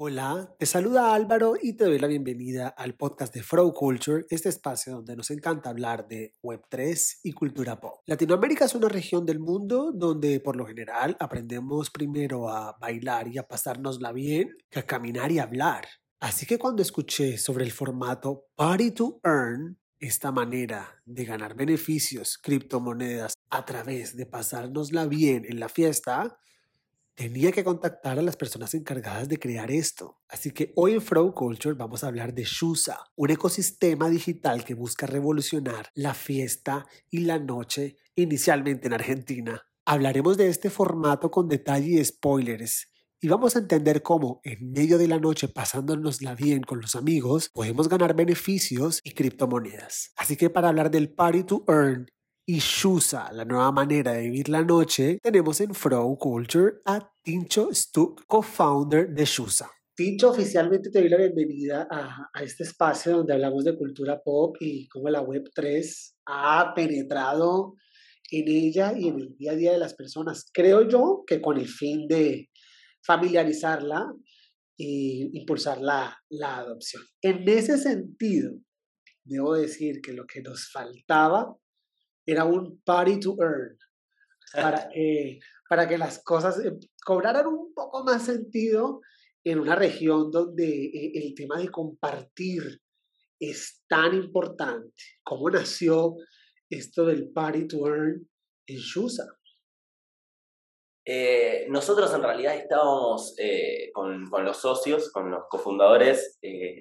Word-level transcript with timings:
Hola, 0.00 0.54
te 0.60 0.64
saluda 0.64 1.12
Álvaro 1.12 1.54
y 1.60 1.72
te 1.72 1.86
doy 1.86 1.98
la 1.98 2.06
bienvenida 2.06 2.68
al 2.68 2.94
podcast 2.94 3.34
de 3.34 3.42
Flow 3.42 3.74
Culture, 3.74 4.26
este 4.30 4.48
espacio 4.48 4.92
donde 4.92 5.16
nos 5.16 5.28
encanta 5.32 5.70
hablar 5.70 6.06
de 6.06 6.34
Web3 6.40 7.18
y 7.24 7.32
cultura 7.32 7.80
pop. 7.80 8.02
Latinoamérica 8.06 8.66
es 8.66 8.76
una 8.76 8.88
región 8.88 9.26
del 9.26 9.40
mundo 9.40 9.90
donde 9.92 10.38
por 10.38 10.54
lo 10.54 10.66
general 10.66 11.16
aprendemos 11.18 11.90
primero 11.90 12.48
a 12.48 12.78
bailar 12.80 13.26
y 13.26 13.38
a 13.38 13.48
pasárnosla 13.48 14.12
bien 14.12 14.56
que 14.70 14.78
a 14.78 14.86
caminar 14.86 15.32
y 15.32 15.40
hablar. 15.40 15.88
Así 16.20 16.46
que 16.46 16.60
cuando 16.60 16.80
escuché 16.80 17.36
sobre 17.36 17.64
el 17.64 17.72
formato 17.72 18.44
Party 18.54 18.92
to 18.92 19.20
Earn, 19.24 19.80
esta 19.98 20.30
manera 20.30 21.02
de 21.06 21.24
ganar 21.24 21.56
beneficios, 21.56 22.38
criptomonedas 22.38 23.34
a 23.50 23.64
través 23.64 24.14
de 24.14 24.26
pasárnosla 24.26 25.06
bien 25.06 25.44
en 25.44 25.58
la 25.58 25.68
fiesta, 25.68 26.38
tenía 27.18 27.50
que 27.50 27.64
contactar 27.64 28.16
a 28.16 28.22
las 28.22 28.36
personas 28.36 28.74
encargadas 28.74 29.28
de 29.28 29.40
crear 29.40 29.72
esto. 29.72 30.20
Así 30.28 30.52
que 30.52 30.72
hoy 30.76 30.92
en 30.92 31.02
Flow 31.02 31.34
Culture 31.34 31.74
vamos 31.74 32.04
a 32.04 32.06
hablar 32.06 32.32
de 32.32 32.44
Shusa, 32.44 32.96
un 33.16 33.30
ecosistema 33.30 34.08
digital 34.08 34.64
que 34.64 34.74
busca 34.74 35.04
revolucionar 35.04 35.90
la 35.94 36.14
fiesta 36.14 36.86
y 37.10 37.22
la 37.22 37.40
noche 37.40 37.96
inicialmente 38.14 38.86
en 38.86 38.92
Argentina. 38.92 39.66
Hablaremos 39.84 40.36
de 40.36 40.48
este 40.48 40.70
formato 40.70 41.28
con 41.32 41.48
detalle 41.48 42.00
y 42.00 42.04
spoilers. 42.04 42.86
Y 43.20 43.26
vamos 43.26 43.56
a 43.56 43.58
entender 43.58 44.00
cómo, 44.00 44.40
en 44.44 44.70
medio 44.70 44.96
de 44.96 45.08
la 45.08 45.18
noche, 45.18 45.48
pasándonosla 45.48 46.36
bien 46.36 46.62
con 46.62 46.80
los 46.80 46.94
amigos, 46.94 47.50
podemos 47.52 47.88
ganar 47.88 48.14
beneficios 48.14 49.00
y 49.02 49.10
criptomonedas. 49.10 50.12
Así 50.16 50.36
que 50.36 50.50
para 50.50 50.68
hablar 50.68 50.92
del 50.92 51.12
Party 51.12 51.42
to 51.42 51.64
Earn 51.66 52.06
y 52.48 52.60
Shusa, 52.60 53.30
la 53.34 53.44
nueva 53.44 53.70
manera 53.72 54.12
de 54.12 54.22
vivir 54.22 54.48
la 54.48 54.62
noche, 54.62 55.18
tenemos 55.22 55.60
en 55.60 55.74
Flow 55.74 56.16
Culture 56.16 56.76
a 56.86 57.12
Tincho 57.22 57.68
Stuck, 57.74 58.24
co-founder 58.26 59.10
de 59.10 59.26
Shusa. 59.26 59.70
Tincho, 59.94 60.30
oficialmente 60.30 60.88
te 60.88 60.98
doy 60.98 61.10
la 61.10 61.18
bienvenida 61.18 61.86
a, 61.90 62.30
a, 62.32 62.42
este 62.42 62.62
espacio 62.62 63.18
donde 63.18 63.34
hablamos 63.34 63.64
de 63.64 63.76
cultura 63.76 64.22
pop 64.24 64.56
y 64.60 64.88
cómo 64.88 65.10
la 65.10 65.22
Web3 65.22 66.14
ha 66.24 66.72
penetrado 66.74 67.74
en 68.30 68.48
ella 68.48 68.94
y 68.96 69.08
en 69.08 69.20
el 69.20 69.36
día 69.36 69.52
a 69.52 69.56
día 69.56 69.72
de 69.72 69.78
las 69.78 69.92
personas. 69.92 70.48
Creo 70.50 70.88
yo 70.88 71.24
que 71.26 71.42
con 71.42 71.58
el 71.58 71.68
fin 71.68 72.08
de 72.08 72.48
familiarizarla 73.04 74.10
e 74.78 75.28
impulsar 75.34 75.82
la, 75.82 76.16
la 76.30 76.56
adopción. 76.56 77.02
En 77.20 77.46
ese 77.46 77.76
sentido, 77.76 78.52
debo 79.22 79.54
decir 79.54 80.00
que 80.00 80.14
lo 80.14 80.24
que 80.26 80.40
nos 80.40 80.70
faltaba 80.72 81.54
era 82.28 82.44
un 82.44 82.82
party 82.84 83.20
to 83.20 83.36
earn, 83.40 83.78
para, 84.52 84.90
para 85.68 85.88
que 85.88 85.96
las 85.96 86.22
cosas 86.22 86.62
eh, 86.62 86.76
cobraran 87.02 87.46
un 87.46 87.72
poco 87.72 88.04
más 88.04 88.26
sentido 88.26 89.00
en 89.42 89.60
una 89.60 89.74
región 89.74 90.30
donde 90.30 90.66
eh, 90.66 91.12
el 91.14 91.34
tema 91.34 91.58
de 91.58 91.70
compartir 91.70 92.82
es 93.40 93.82
tan 93.88 94.14
importante. 94.14 94.92
¿Cómo 95.24 95.48
nació 95.48 96.16
esto 96.68 97.06
del 97.06 97.30
party 97.32 97.66
to 97.66 97.86
earn 97.86 98.28
en 98.66 98.76
Shusa? 98.76 99.24
Eh, 101.06 101.66
nosotros 101.70 102.12
en 102.12 102.22
realidad 102.22 102.56
estábamos 102.56 103.34
con, 103.94 104.28
con, 104.28 104.44
los 104.44 104.58
socios, 104.58 105.10
con 105.10 105.30
los 105.30 105.44
cofundadores, 105.48 106.38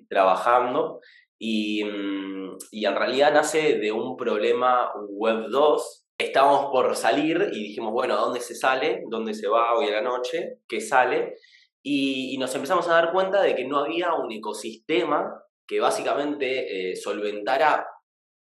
trabajando 0.09 0.99
Mm, 1.39 2.57
y, 2.71 2.85
en 2.85 2.95
realidad 2.95 3.33
nace 3.33 3.77
de 3.77 3.91
un 3.91 4.17
problema 4.17 4.91
Web 5.09 5.47
2. 5.49 6.05
Estábamos 6.17 6.71
por 6.71 6.95
salir 6.95 7.49
y 7.53 7.63
dijimos, 7.63 7.93
bueno, 7.93 8.15
¿a 8.15 8.21
dónde 8.21 8.39
se 8.39 8.55
sale? 8.55 9.03
¿Dónde 9.07 9.33
se 9.33 9.47
va 9.47 9.75
hoy 9.75 9.87
a 9.87 9.91
la 9.91 10.01
noche? 10.01 10.59
¿Qué 10.67 10.81
sale? 10.81 11.35
Y, 11.83 12.37
nos 12.39 12.53
empezamos 12.55 12.87
a 12.87 12.93
dar 12.93 13.11
cuenta 13.11 13.41
de 13.41 13.55
que 13.55 13.65
no 13.65 13.79
había 13.79 14.13
un 14.13 14.31
ecosistema 14.31 15.43
que 15.67 15.79
básicamente 15.79 16.91
eh, 16.91 16.95
solventara 16.95 17.87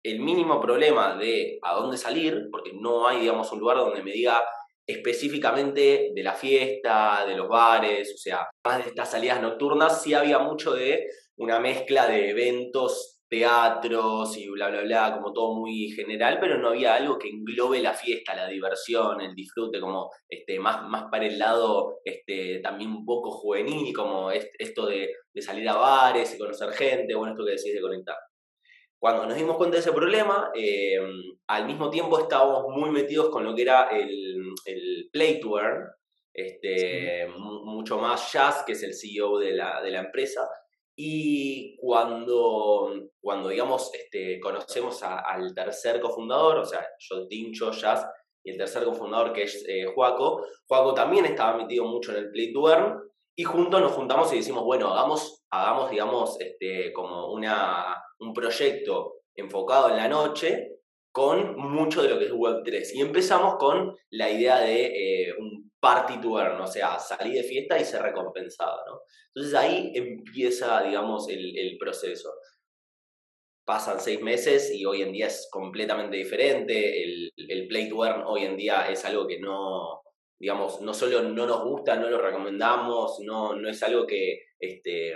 el 0.03 0.19
mínimo 0.19 0.61
problema 0.61 1.15
de 1.17 1.59
a 1.61 1.75
dónde 1.75 1.97
salir, 1.97 2.47
porque 2.51 2.71
no 2.73 3.07
hay, 3.07 3.21
digamos, 3.21 3.51
un 3.51 3.59
lugar 3.59 3.77
donde 3.77 4.03
me 4.03 4.11
diga 4.11 4.41
específicamente 4.87 6.11
de 6.15 6.23
la 6.23 6.33
fiesta, 6.33 7.25
de 7.27 7.35
los 7.35 7.49
bares, 7.49 8.13
o 8.13 8.17
sea, 8.17 8.47
más 8.65 8.83
de 8.83 8.89
estas 8.89 9.11
salidas 9.11 9.41
nocturnas, 9.41 10.01
sí 10.01 10.13
había 10.13 10.39
mucho 10.39 10.73
de 10.73 11.07
una 11.37 11.59
mezcla 11.59 12.07
de 12.07 12.31
eventos, 12.31 13.17
teatros 13.29 14.37
y 14.37 14.47
bla, 14.49 14.69
bla, 14.69 14.81
bla, 14.81 15.13
como 15.13 15.33
todo 15.33 15.55
muy 15.55 15.89
general, 15.89 16.37
pero 16.39 16.57
no 16.57 16.69
había 16.69 16.95
algo 16.95 17.17
que 17.17 17.29
englobe 17.29 17.81
la 17.81 17.93
fiesta, 17.93 18.35
la 18.35 18.47
diversión, 18.47 19.21
el 19.21 19.35
disfrute, 19.35 19.79
como 19.79 20.09
este, 20.29 20.59
más, 20.59 20.87
más 20.87 21.05
para 21.11 21.25
el 21.25 21.37
lado 21.37 21.99
este, 22.05 22.59
también 22.59 22.91
un 22.91 23.05
poco 23.05 23.31
juvenil, 23.31 23.93
como 23.93 24.31
esto 24.31 24.85
de, 24.85 25.13
salir 25.39 25.67
a 25.69 25.75
bares 25.75 26.33
y 26.33 26.37
conocer 26.37 26.71
gente, 26.71 27.13
bueno, 27.15 27.33
esto 27.33 27.45
que 27.45 27.51
decís 27.51 27.73
de 27.73 27.81
conectar. 27.81 28.15
Cuando 28.99 29.27
nos 29.27 29.37
dimos 29.37 29.57
cuenta 29.57 29.75
de 29.75 29.81
ese 29.81 29.91
problema, 29.91 30.49
eh, 30.55 30.97
al 31.47 31.67
mismo 31.67 31.89
tiempo 31.89 32.19
estábamos 32.19 32.65
muy 32.75 32.89
metidos 32.89 33.29
con 33.29 33.43
lo 33.43 33.53
que 33.53 33.61
era 33.61 33.89
el, 33.89 34.53
el 34.65 35.09
Play 35.11 35.39
to 35.39 35.59
Earn, 35.59 35.85
este, 36.33 37.27
mucho 37.37 37.99
más 37.99 38.31
Jazz, 38.31 38.63
que 38.65 38.71
es 38.73 38.83
el 38.83 38.95
CEO 38.95 39.37
de 39.37 39.51
la, 39.51 39.81
de 39.81 39.91
la 39.91 39.99
empresa, 39.99 40.47
y 40.99 41.77
cuando, 41.77 42.91
cuando 43.21 43.49
digamos, 43.49 43.91
este, 43.93 44.39
conocemos 44.39 45.03
al 45.03 45.53
tercer 45.53 46.01
cofundador, 46.01 46.57
o 46.57 46.65
sea, 46.65 46.83
yo, 46.97 47.27
Tincho, 47.27 47.71
Jazz, 47.71 48.03
y 48.43 48.49
el 48.49 48.57
tercer 48.57 48.83
cofundador 48.83 49.31
que 49.31 49.43
es 49.43 49.63
eh, 49.67 49.85
Juaco, 49.93 50.43
Juaco 50.67 50.95
también 50.95 51.25
estaba 51.25 51.55
metido 51.55 51.85
mucho 51.85 52.11
en 52.11 52.17
el 52.17 52.31
Play 52.31 52.51
to 52.51 52.67
Earn, 52.67 52.99
y 53.35 53.43
juntos 53.43 53.79
nos 53.79 53.91
juntamos 53.91 54.33
y 54.33 54.37
decimos, 54.37 54.63
bueno, 54.63 54.91
hagamos, 54.91 55.45
hagamos 55.51 55.91
digamos, 55.91 56.41
este, 56.41 56.91
como 56.91 57.31
una, 57.31 58.03
un 58.17 58.33
proyecto 58.33 59.17
enfocado 59.35 59.91
en 59.91 59.97
la 59.97 60.07
noche 60.07 60.79
con 61.11 61.55
mucho 61.57 62.01
de 62.01 62.09
lo 62.09 62.17
que 62.17 62.25
es 62.25 62.33
Web3. 62.33 62.95
Y 62.95 63.01
empezamos 63.01 63.57
con 63.57 63.95
la 64.09 64.31
idea 64.31 64.61
de 64.61 65.27
eh, 65.27 65.35
un 65.37 65.66
party 65.79 66.19
to 66.19 66.39
earn, 66.39 66.59
o 66.61 66.67
sea, 66.67 66.99
salir 66.99 67.33
de 67.35 67.43
fiesta 67.43 67.79
y 67.79 67.85
ser 67.85 68.01
recompensado, 68.01 68.77
¿no? 68.87 69.01
Entonces 69.33 69.53
ahí 69.53 69.91
empieza, 69.93 70.81
digamos, 70.81 71.29
el, 71.29 71.77
proceso. 71.79 72.33
Pasan 73.65 73.99
seis 73.99 74.21
meses 74.21 74.73
y 74.73 74.85
hoy 74.85 75.01
en 75.01 75.11
día 75.11 75.27
es 75.27 75.47
completamente 75.51 76.17
diferente. 76.17 77.03
El, 77.03 77.33
el 77.35 77.67
play 77.67 77.89
to 77.89 78.05
earn 78.05 78.23
hoy 78.25 78.45
en 78.45 78.57
día 78.57 78.89
es 78.89 79.03
algo 79.05 79.27
que 79.27 79.39
no, 79.39 80.01
digamos, 80.39 80.81
no 80.81 80.93
solo 80.93 81.23
no 81.23 81.45
nos 81.45 81.63
gusta, 81.63 81.95
no 81.95 82.09
lo 82.09 82.19
recomendamos, 82.19 83.19
no, 83.21 83.55
no 83.55 83.69
es 83.69 83.81
algo 83.83 84.05
que, 84.05 84.41
este, 84.59 85.15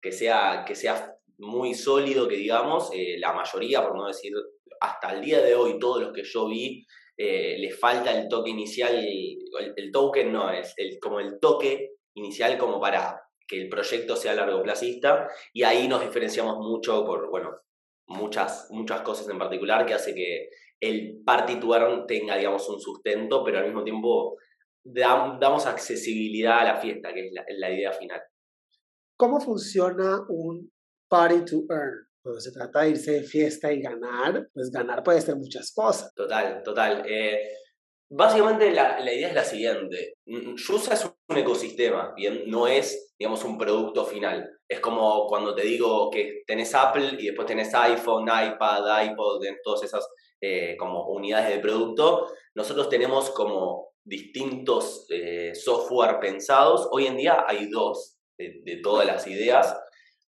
que, 0.00 0.12
sea, 0.12 0.64
que 0.66 0.74
sea 0.74 1.14
muy 1.38 1.74
sólido, 1.74 2.28
que 2.28 2.36
digamos, 2.36 2.90
eh, 2.92 3.16
la 3.18 3.32
mayoría, 3.32 3.82
por 3.82 3.96
no 3.96 4.06
decir 4.06 4.32
hasta 4.80 5.12
el 5.12 5.22
día 5.22 5.40
de 5.40 5.54
hoy, 5.54 5.78
todos 5.78 6.02
los 6.02 6.12
que 6.12 6.24
yo 6.24 6.48
vi, 6.48 6.84
eh, 7.16 7.56
le 7.58 7.70
falta 7.70 8.16
el 8.16 8.28
toque 8.28 8.50
inicial, 8.50 8.96
el, 8.96 9.90
token 9.92 10.32
no, 10.32 10.50
es 10.50 10.74
el, 10.76 10.98
como 11.00 11.20
el 11.20 11.38
toque 11.38 11.92
inicial 12.14 12.56
como 12.58 12.80
para 12.80 13.22
que 13.46 13.60
el 13.60 13.68
proyecto 13.68 14.16
sea 14.16 14.34
largo 14.34 14.62
placista 14.62 15.28
y 15.52 15.62
ahí 15.62 15.88
nos 15.88 16.00
diferenciamos 16.00 16.58
mucho 16.58 17.04
por, 17.04 17.28
bueno, 17.30 17.50
muchas, 18.06 18.68
muchas 18.70 19.02
cosas 19.02 19.28
en 19.28 19.38
particular 19.38 19.84
que 19.84 19.94
hace 19.94 20.14
que 20.14 20.48
el 20.80 21.22
party 21.24 21.60
to 21.60 21.74
earn 21.74 22.06
tenga, 22.06 22.36
digamos, 22.36 22.68
un 22.68 22.80
sustento, 22.80 23.44
pero 23.44 23.58
al 23.58 23.66
mismo 23.66 23.84
tiempo 23.84 24.36
damos 24.84 25.66
accesibilidad 25.66 26.60
a 26.60 26.64
la 26.64 26.76
fiesta, 26.76 27.12
que 27.14 27.26
es 27.26 27.32
la 27.58 27.70
idea 27.70 27.92
final. 27.92 28.20
¿Cómo 29.16 29.40
funciona 29.40 30.24
un 30.28 30.72
party 31.08 31.44
to 31.44 31.64
earn? 31.70 32.11
Cuando 32.22 32.40
se 32.40 32.52
trata 32.52 32.82
de 32.82 32.90
irse 32.90 33.12
de 33.12 33.22
fiesta 33.24 33.72
y 33.72 33.82
ganar, 33.82 34.48
pues 34.54 34.70
ganar 34.70 35.02
puede 35.02 35.20
ser 35.20 35.36
muchas 35.36 35.72
cosas. 35.72 36.14
Total, 36.14 36.62
total. 36.62 37.02
Eh, 37.06 37.40
básicamente 38.08 38.70
la, 38.70 39.00
idea 39.12 39.28
es 39.28 39.34
la 39.34 39.44
siguiente. 39.44 40.14
Yusa 40.24 40.94
es 40.94 41.04
un 41.04 41.36
ecosistema, 41.36 42.14
¿bien? 42.14 42.44
No 42.46 42.68
es, 42.68 43.14
digamos, 43.18 43.44
un 43.44 43.58
producto 43.58 44.04
final. 44.04 44.48
Es 44.68 44.78
como 44.78 45.26
cuando 45.26 45.54
te 45.54 45.62
digo 45.62 46.10
que 46.10 46.42
tenés 46.46 46.74
Apple 46.74 47.16
y 47.18 47.26
después 47.26 47.46
tenés 47.46 47.74
iPhone, 47.74 48.28
iPad, 48.28 49.04
iPod, 49.04 49.44
todas 49.64 49.82
esas 49.82 50.08
eh, 50.40 50.76
como 50.78 51.08
unidades 51.08 51.48
de 51.48 51.58
producto. 51.58 52.28
Nosotros 52.54 52.88
tenemos 52.88 53.30
como 53.30 53.94
distintos 54.04 55.06
eh, 55.10 55.54
software 55.54 56.20
pensados. 56.20 56.88
Hoy 56.92 57.06
en 57.06 57.16
día 57.16 57.44
hay 57.48 57.68
dos 57.68 58.18
de 58.38 58.80
todas 58.82 59.06
las 59.06 59.26
ideas. 59.28 59.76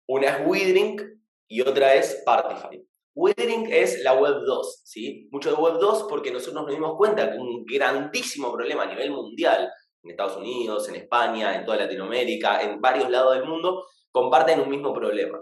Una 0.08 0.30
es 0.30 0.48
WeDrink, 0.48 1.02
y 1.48 1.62
otra 1.62 1.96
es 1.96 2.22
Partify. 2.26 2.86
Withering 3.14 3.72
es 3.72 4.04
la 4.04 4.14
Web 4.14 4.42
2, 4.46 4.82
¿sí? 4.84 5.30
Mucho 5.32 5.52
de 5.52 5.56
Web 5.56 5.80
2 5.80 6.08
porque 6.10 6.32
nosotros 6.32 6.66
nos 6.66 6.72
dimos 6.72 6.96
cuenta 6.98 7.32
que 7.32 7.38
un 7.38 7.64
grandísimo 7.66 8.52
problema 8.52 8.84
a 8.84 8.88
nivel 8.88 9.12
mundial, 9.12 9.72
en 10.04 10.12
Estados 10.12 10.38
Unidos, 10.38 10.90
en 10.90 10.96
España, 10.96 11.56
en 11.56 11.66
toda 11.66 11.78
Latinoamérica, 11.78 12.62
en 12.62 12.82
varios 12.82 13.10
lados 13.10 13.36
del 13.36 13.46
mundo, 13.46 13.86
comparten 14.12 14.60
un 14.60 14.70
mismo 14.70 14.94
problema. 14.94 15.40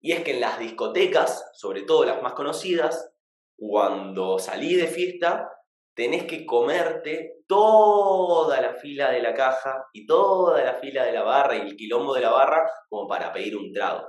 Y 0.00 0.12
es 0.12 0.22
que 0.22 0.32
en 0.32 0.40
las 0.40 0.58
discotecas, 0.58 1.50
sobre 1.54 1.82
todo 1.82 2.04
las 2.04 2.22
más 2.22 2.34
conocidas, 2.34 3.12
cuando 3.56 4.38
salís 4.38 4.76
de 4.76 4.86
fiesta, 4.86 5.50
tenés 5.94 6.24
que 6.24 6.44
comerte 6.44 7.38
toda 7.46 8.60
la 8.60 8.74
fila 8.74 9.10
de 9.10 9.22
la 9.22 9.32
caja 9.32 9.86
y 9.94 10.06
toda 10.06 10.62
la 10.62 10.74
fila 10.74 11.04
de 11.04 11.12
la 11.12 11.22
barra 11.22 11.56
y 11.56 11.62
el 11.62 11.76
quilombo 11.76 12.14
de 12.14 12.20
la 12.20 12.30
barra 12.30 12.70
como 12.90 13.08
para 13.08 13.32
pedir 13.32 13.56
un 13.56 13.72
trago. 13.72 14.06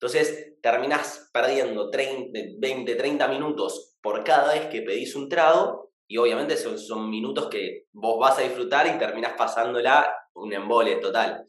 Entonces 0.00 0.54
terminás 0.70 1.30
perdiendo 1.32 1.88
30, 1.88 2.38
20, 2.58 2.94
30 2.94 3.28
minutos 3.28 3.96
por 4.02 4.22
cada 4.22 4.52
vez 4.52 4.66
que 4.66 4.82
pedís 4.82 5.16
un 5.16 5.28
trago 5.28 5.92
y 6.06 6.18
obviamente 6.18 6.56
son, 6.56 6.78
son 6.78 7.08
minutos 7.08 7.48
que 7.48 7.86
vos 7.92 8.18
vas 8.18 8.38
a 8.38 8.42
disfrutar 8.42 8.86
y 8.86 8.98
terminás 8.98 9.32
pasándola 9.32 10.14
un 10.34 10.52
embole 10.52 10.96
total. 10.96 11.46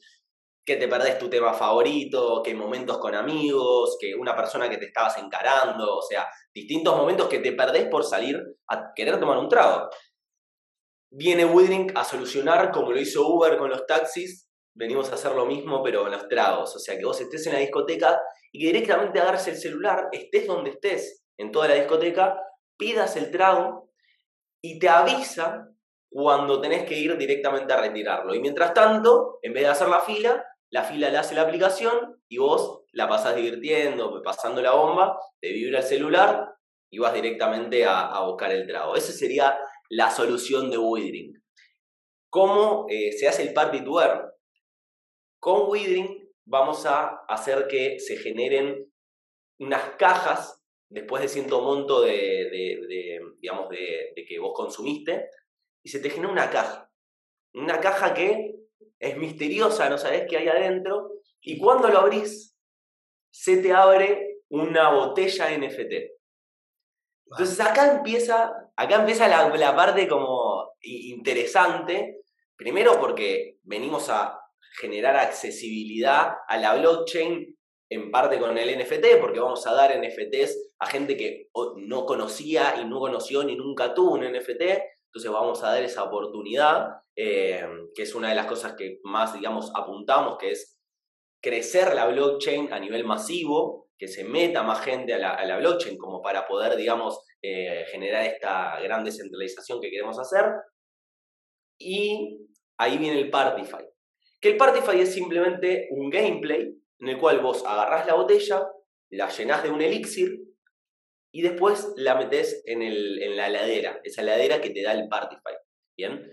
Que 0.66 0.77
te 0.77 0.88
perdés 0.88 1.18
tu 1.19 1.30
tema 1.30 1.54
favorito, 1.54 2.42
que 2.44 2.54
momentos 2.54 2.98
con 3.00 3.13
amigos, 3.13 3.98
que 4.00 4.16
una 4.16 4.36
persona 4.36 4.69
que 4.69 4.77
te 4.77 4.86
estabas 4.86 5.18
encarando, 5.18 5.98
o 5.98 6.01
sea, 6.01 6.27
distintos 6.54 6.95
momentos 6.95 7.27
que 7.27 7.39
te 7.39 7.51
perdés 7.51 7.88
por 7.88 8.06
salir 8.06 8.42
a 8.69 8.94
querer 8.95 9.19
tomar 9.19 9.38
un 9.38 9.50
trago. 9.50 9.89
Viene 11.12 11.44
Widring 11.44 11.92
a 11.95 12.06
solucionar, 12.06 12.71
como 12.71 12.92
lo 12.92 13.00
hizo 13.00 13.27
Uber 13.27 13.57
con 13.57 13.69
los 13.69 13.86
taxis, 13.86 14.48
venimos 14.75 15.10
a 15.10 15.16
hacer 15.16 15.33
lo 15.33 15.45
mismo, 15.45 15.83
pero 15.83 16.04
con 16.04 16.12
los 16.12 16.27
tragos. 16.27 16.75
O 16.75 16.80
sea, 16.80 16.98
que 16.98 17.06
vos 17.06 17.19
estés 17.19 17.45
en 17.48 17.54
la 17.54 17.60
discoteca 17.60 18.19
y 18.51 18.60
que 18.60 18.68
directamente 18.68 19.19
agarres 19.19 19.48
el 19.48 19.57
celular, 19.57 20.10
estés 20.12 20.48
donde 20.48 20.72
estés, 20.72 21.24
en 21.38 21.51
toda 21.51 21.68
la 21.68 21.75
discoteca, 21.75 22.38
pidas 22.78 23.16
el 23.16 23.31
trago 23.31 23.90
y 24.62 24.80
te 24.80 24.90
avisa 24.90 25.69
cuando 26.10 26.60
tenés 26.60 26.86
que 26.86 26.98
ir 26.98 27.18
directamente 27.18 27.72
a 27.72 27.81
retirarlo. 27.81 28.34
Y 28.34 28.40
mientras 28.40 28.74
tanto, 28.74 29.40
en 29.42 29.54
vez 29.54 29.63
de 29.63 29.69
hacer 29.69 29.88
la 29.88 30.01
fila, 30.01 30.46
la 30.72 30.84
fila 30.84 31.10
la 31.10 31.22
hace 31.22 31.36
la 31.36 31.44
aplicación 31.44 32.22
y 32.28 32.38
vos 32.38 32.84
la 32.92 33.07
pasás 33.07 33.36
divirtiendo, 33.36 34.22
pasando 34.24 34.62
la 34.62 34.72
bomba, 34.72 35.19
te 35.40 35.52
vibra 35.52 35.80
el 35.80 35.86
celular 35.86 36.54
y 36.92 37.00
vas 37.00 37.13
directamente 37.13 37.86
a, 37.86 38.19
buscar 38.25 38.52
el 38.52 38.68
trago. 38.68 38.95
Esa 38.95 39.12
sería 39.12 39.57
la 39.90 40.10
solución 40.10 40.69
de 40.69 40.78
Withering. 40.78 41.34
¿Cómo 42.30 42.86
eh, 42.90 43.12
se 43.12 43.28
hace 43.28 43.44
el 43.44 43.54
party 43.54 43.84
to 43.84 44.02
earn? 44.02 44.22
Con 45.40 45.69
Withering 45.69 46.19
vamos 46.50 46.86
a 46.86 47.22
hacer 47.28 47.68
que 47.68 48.00
se 48.00 48.18
generen 48.18 48.92
unas 49.60 49.96
cajas 49.98 50.62
después 50.90 51.22
de 51.22 51.30
cierto 51.30 51.62
monto 51.62 52.01
de, 52.01 53.30
digamos, 53.40 53.69
de, 53.69 54.13
de 54.16 54.25
que 54.25 54.40
vos 54.40 54.54
consumiste 54.56 55.30
y 55.84 55.90
se 55.90 56.00
te 56.00 56.10
genera 56.10 56.31
una 56.31 56.50
caja. 56.50 56.92
Una 57.54 57.80
caja 57.80 58.13
que 58.13 58.56
es 58.98 59.18
misteriosa, 59.18 59.90
no 59.90 59.98
sabes 59.98 60.25
qué 60.28 60.38
hay 60.38 60.48
adentro, 60.48 61.12
y 61.42 61.57
cuando 61.60 61.88
lo 61.88 62.00
abrís, 62.00 62.57
se 63.31 63.57
te 63.57 63.72
abre 63.72 64.40
una 64.50 64.92
botella 64.92 65.56
NFT. 65.56 65.94
Entonces 67.31 67.60
acá 67.60 67.92
empieza, 67.95 68.52
acá 68.75 68.95
empieza 68.95 69.28
la, 69.28 69.56
la 69.56 69.75
parte 69.75 70.07
como 70.07 70.74
interesante, 70.81 72.22
primero 72.56 73.00
porque 73.00 73.57
venimos 73.63 74.10
a 74.10 74.40
generar 74.77 75.16
accesibilidad 75.18 76.33
a 76.48 76.57
la 76.57 76.75
blockchain 76.75 77.56
en 77.92 78.12
parte 78.12 78.39
con 78.39 78.57
el 78.57 78.80
NFT, 78.80 79.19
porque 79.19 79.39
vamos 79.39 79.66
a 79.66 79.74
dar 79.74 79.98
NFTs 79.98 80.74
a 80.80 80.86
gente 80.86 81.18
que 81.18 81.50
no 81.77 82.06
conocía 82.06 82.75
y 82.80 82.86
no 82.86 83.00
conoció 83.00 83.44
ni 83.44 83.56
nunca 83.56 83.94
tuvo 83.94 84.13
un 84.13 84.21
NFT, 84.21 84.62
entonces 85.07 85.31
vamos 85.31 85.63
a 85.63 85.71
dar 85.71 85.83
esa 85.83 86.04
oportunidad, 86.04 86.88
eh, 87.16 87.66
que 87.95 88.04
es 88.04 88.13
una 88.13 88.30
de 88.30 88.36
las 88.36 88.45
cosas 88.45 88.75
que 88.75 89.00
más, 89.04 89.33
digamos, 89.33 89.71
apuntamos, 89.75 90.38
que 90.38 90.51
es 90.51 90.80
crecer 91.42 91.95
la 91.95 92.06
blockchain 92.07 92.71
a 92.71 92.80
nivel 92.80 93.06
masivo, 93.06 93.89
que 93.98 94.07
se 94.07 94.24
meta 94.24 94.62
más 94.63 94.81
gente 94.81 95.13
a 95.13 95.45
la, 95.45 95.57
blockchain 95.57 95.98
como 95.98 96.21
para 96.21 96.48
poder, 96.48 96.75
digamos, 96.77 97.19
eh, 97.42 97.86
generar 97.92 98.25
esta 98.25 98.80
gran 98.81 99.04
descentralización 99.04 99.81
que 99.81 99.89
queremos 99.89 100.19
hacer. 100.19 100.45
Y 101.80 102.48
ahí 102.77 102.98
viene 102.98 103.19
el 103.19 103.30
Partify. 103.30 103.83
Que 104.42 104.50
el 104.50 104.58
Partify 104.58 105.02
es 105.02 105.14
simplemente 105.14 105.88
un 105.92 106.10
gameplay 106.10 106.74
en 107.00 107.08
el 107.08 107.18
cual 107.18 107.40
vos 107.40 107.66
agarrás 107.66 108.06
la 108.08 108.16
botella, 108.16 108.68
la 109.12 109.30
llenás 109.30 109.64
de 109.64 109.70
un 109.70 109.82
elixir 109.82 110.40
y 111.34 111.42
después 111.42 111.94
la 111.96 112.16
metes 112.16 112.64
en, 112.66 112.82
en 112.82 113.38
la 113.38 113.48
heladera, 113.48 114.00
esa 114.04 114.22
heladera 114.22 114.62
que 114.62 114.72
te 114.72 114.82
da 114.82 114.94
el 114.94 115.08
Partify. 115.08 115.54
¿Bien? 115.98 116.32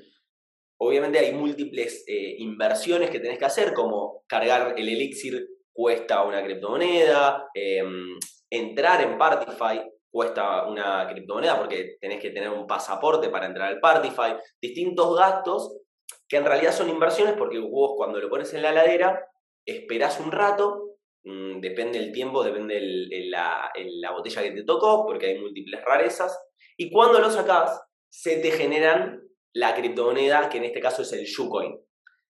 Obviamente 0.78 1.18
hay 1.18 1.32
múltiples 1.32 2.04
eh, 2.06 2.36
inversiones 2.38 3.10
que 3.10 3.20
tenés 3.20 3.38
que 3.38 3.46
hacer, 3.46 3.72
como 3.72 4.24
cargar 4.26 4.74
el 4.76 4.88
Elixir 4.88 5.46
cuesta 5.72 6.24
una 6.24 6.42
criptomoneda, 6.42 7.48
em, 7.54 8.18
entrar 8.50 9.02
en 9.02 9.18
Partify 9.18 9.82
cuesta 10.10 10.66
una 10.66 11.06
criptomoneda 11.08 11.58
porque 11.58 11.96
tenés 12.00 12.20
que 12.20 12.30
tener 12.30 12.48
un 12.48 12.66
pasaporte 12.66 13.28
para 13.28 13.46
entrar 13.46 13.68
al 13.68 13.80
Partify, 13.80 14.34
distintos 14.60 15.16
gastos 15.16 15.76
que 16.28 16.36
en 16.36 16.44
realidad 16.44 16.72
son 16.72 16.88
inversiones 16.88 17.34
porque 17.36 17.58
vos 17.58 17.92
cuando 17.96 18.20
lo 18.20 18.28
pones 18.28 18.52
en 18.54 18.62
la 18.62 18.70
heladera 18.70 19.28
esperás 19.64 20.20
un 20.20 20.32
rato 20.32 20.86
Mm, 21.26 21.60
depende 21.60 21.98
el 21.98 22.12
tiempo, 22.12 22.44
depende 22.44 22.80
la, 23.28 23.72
la, 23.74 24.12
botella 24.12 24.44
que 24.44 24.52
te 24.52 24.62
tocó, 24.62 25.04
porque 25.04 25.26
hay 25.26 25.38
múltiples 25.40 25.84
rarezas. 25.84 26.38
Y 26.76 26.88
cuando 26.88 27.18
lo 27.18 27.28
sacas, 27.32 27.82
se 28.08 28.36
te 28.36 28.52
generan 28.52 29.28
la 29.52 29.74
criptomoneda, 29.74 30.48
que 30.48 30.58
en 30.58 30.64
este 30.64 30.78
caso 30.78 31.02
es 31.02 31.12
el 31.12 31.24
Shucoin, 31.24 31.80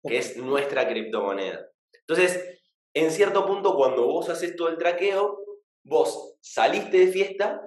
que 0.02 0.16
es 0.16 0.38
nuestra 0.38 0.88
criptomoneda. 0.88 1.68
Entonces, 2.00 2.62
en 2.94 3.10
cierto 3.10 3.44
punto, 3.44 3.76
cuando 3.76 4.06
vos 4.06 4.30
haces 4.30 4.56
todo 4.56 4.70
el 4.70 4.78
traqueo, 4.78 5.38
vos 5.84 6.38
saliste 6.40 6.96
de 6.96 7.08
fiesta, 7.08 7.60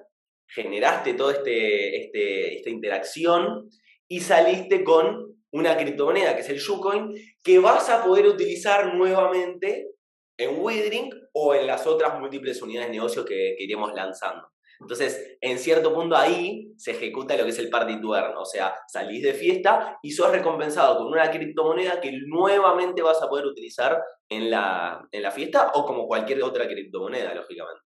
generaste 0.48 1.14
toda 1.14 1.34
este, 1.34 2.06
este, 2.06 2.56
esta 2.56 2.70
interacción 2.72 3.70
y 4.08 4.22
saliste 4.22 4.84
con 4.84 5.41
una 5.52 5.78
criptomoneda, 5.78 6.36
que 6.36 6.42
es 6.42 6.50
el 6.50 6.60
Shucoin, 6.60 7.14
que 7.44 7.60
vas 7.60 7.90
a 7.90 8.04
poder 8.04 8.28
utilizar 8.28 8.96
nuevamente 8.96 9.92
en 10.38 10.60
Withering 10.60 11.12
o 11.34 11.54
en 11.54 11.68
las 11.68 11.86
otras 11.86 12.20
múltiples 12.20 12.62
unidades 12.62 12.90
de 12.90 12.98
negocio 12.98 13.26
que, 13.26 13.56
que 13.58 13.64
iremos 13.64 13.94
lanzando. 13.94 14.48
Entonces, 14.82 15.38
en 15.42 15.60
cierto 15.60 15.94
punto 15.94 16.16
ahí 16.16 16.74
se 16.76 16.92
ejecuta 16.92 17.38
lo 17.38 17.44
que 17.44 17.52
es 17.52 17.60
el 17.60 17.70
party 17.70 18.02
to 18.02 18.16
earn, 18.16 18.36
o 18.36 18.46
sea, 18.46 18.74
salís 18.88 19.22
de 19.22 19.34
fiesta 19.34 20.00
y 20.02 20.12
sos 20.12 20.32
recompensado 20.32 20.98
con 20.98 21.08
una 21.08 21.30
criptomoneda 21.30 22.02
que 22.02 22.12
nuevamente 22.26 23.04
vas 23.04 23.22
a 23.22 23.30
poder 23.30 23.46
utilizar 23.46 24.02
en 24.28 24.50
la, 24.50 25.08
en 25.12 25.22
la 25.22 25.30
fiesta 25.30 25.72
o 25.76 25.86
como 25.86 26.08
cualquier 26.08 26.42
otra 26.42 26.68
criptomoneda, 26.68 27.36
lógicamente. 27.36 27.82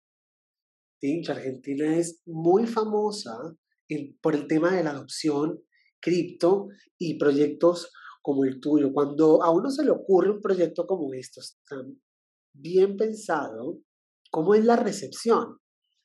Sí, 1.01 1.23
Argentina 1.27 1.97
es 1.97 2.21
muy 2.25 2.67
famosa 2.67 3.37
por 4.21 4.35
el 4.35 4.47
tema 4.47 4.71
de 4.71 4.83
la 4.83 4.91
adopción 4.91 5.59
cripto 6.03 6.67
y 6.99 7.17
proyectos 7.17 7.91
como 8.21 8.45
el 8.45 8.59
tuyo. 8.59 8.93
Cuando 8.93 9.41
a 9.41 9.51
uno 9.51 9.71
se 9.71 9.83
le 9.83 9.91
ocurre 9.91 10.31
un 10.31 10.41
proyecto 10.41 10.85
como 10.85 11.13
estos, 11.13 11.59
bien 12.53 12.97
pensado, 12.97 13.79
¿cómo 14.29 14.53
es 14.53 14.65
la 14.65 14.75
recepción? 14.75 15.57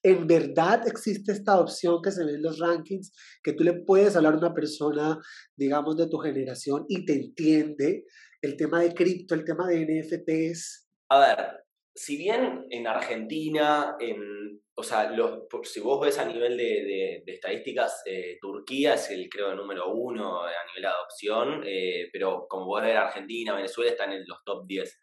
¿En 0.02 0.26
verdad 0.28 0.86
existe 0.86 1.32
esta 1.32 1.60
opción 1.60 2.00
que 2.02 2.12
se 2.12 2.24
ve 2.24 2.34
en 2.34 2.42
los 2.42 2.58
rankings, 2.60 3.12
que 3.42 3.52
tú 3.52 3.64
le 3.64 3.82
puedes 3.82 4.14
hablar 4.14 4.34
a 4.34 4.38
una 4.38 4.54
persona, 4.54 5.18
digamos, 5.56 5.96
de 5.96 6.08
tu 6.08 6.18
generación 6.18 6.84
y 6.88 7.04
te 7.04 7.14
entiende 7.14 8.04
el 8.40 8.56
tema 8.56 8.80
de 8.80 8.94
cripto, 8.94 9.34
el 9.34 9.44
tema 9.44 9.66
de 9.66 9.84
NFTs? 9.84 10.88
A 11.10 11.18
ver, 11.18 11.67
si 11.98 12.16
bien 12.16 12.64
en 12.70 12.86
Argentina, 12.86 13.96
en, 13.98 14.62
o 14.76 14.82
sea, 14.84 15.10
los, 15.10 15.48
si 15.64 15.80
vos 15.80 16.00
ves 16.00 16.16
a 16.18 16.24
nivel 16.24 16.56
de, 16.56 17.24
estadísticas, 17.26 18.02
eh, 18.06 18.38
Turquía 18.40 18.94
es 18.94 19.10
el, 19.10 19.28
creo, 19.28 19.50
el 19.50 19.56
número 19.56 19.88
uno 19.92 20.42
a 20.42 20.66
nivel 20.68 20.82
de 20.82 20.86
adopción, 20.86 21.62
eh, 21.66 22.08
pero 22.12 22.46
como 22.48 22.66
vos 22.66 22.82
ves, 22.82 22.94
Argentina, 22.94 23.56
Venezuela 23.56 23.90
están 23.90 24.12
en 24.12 24.24
los 24.28 24.44
top 24.44 24.64
10. 24.68 25.00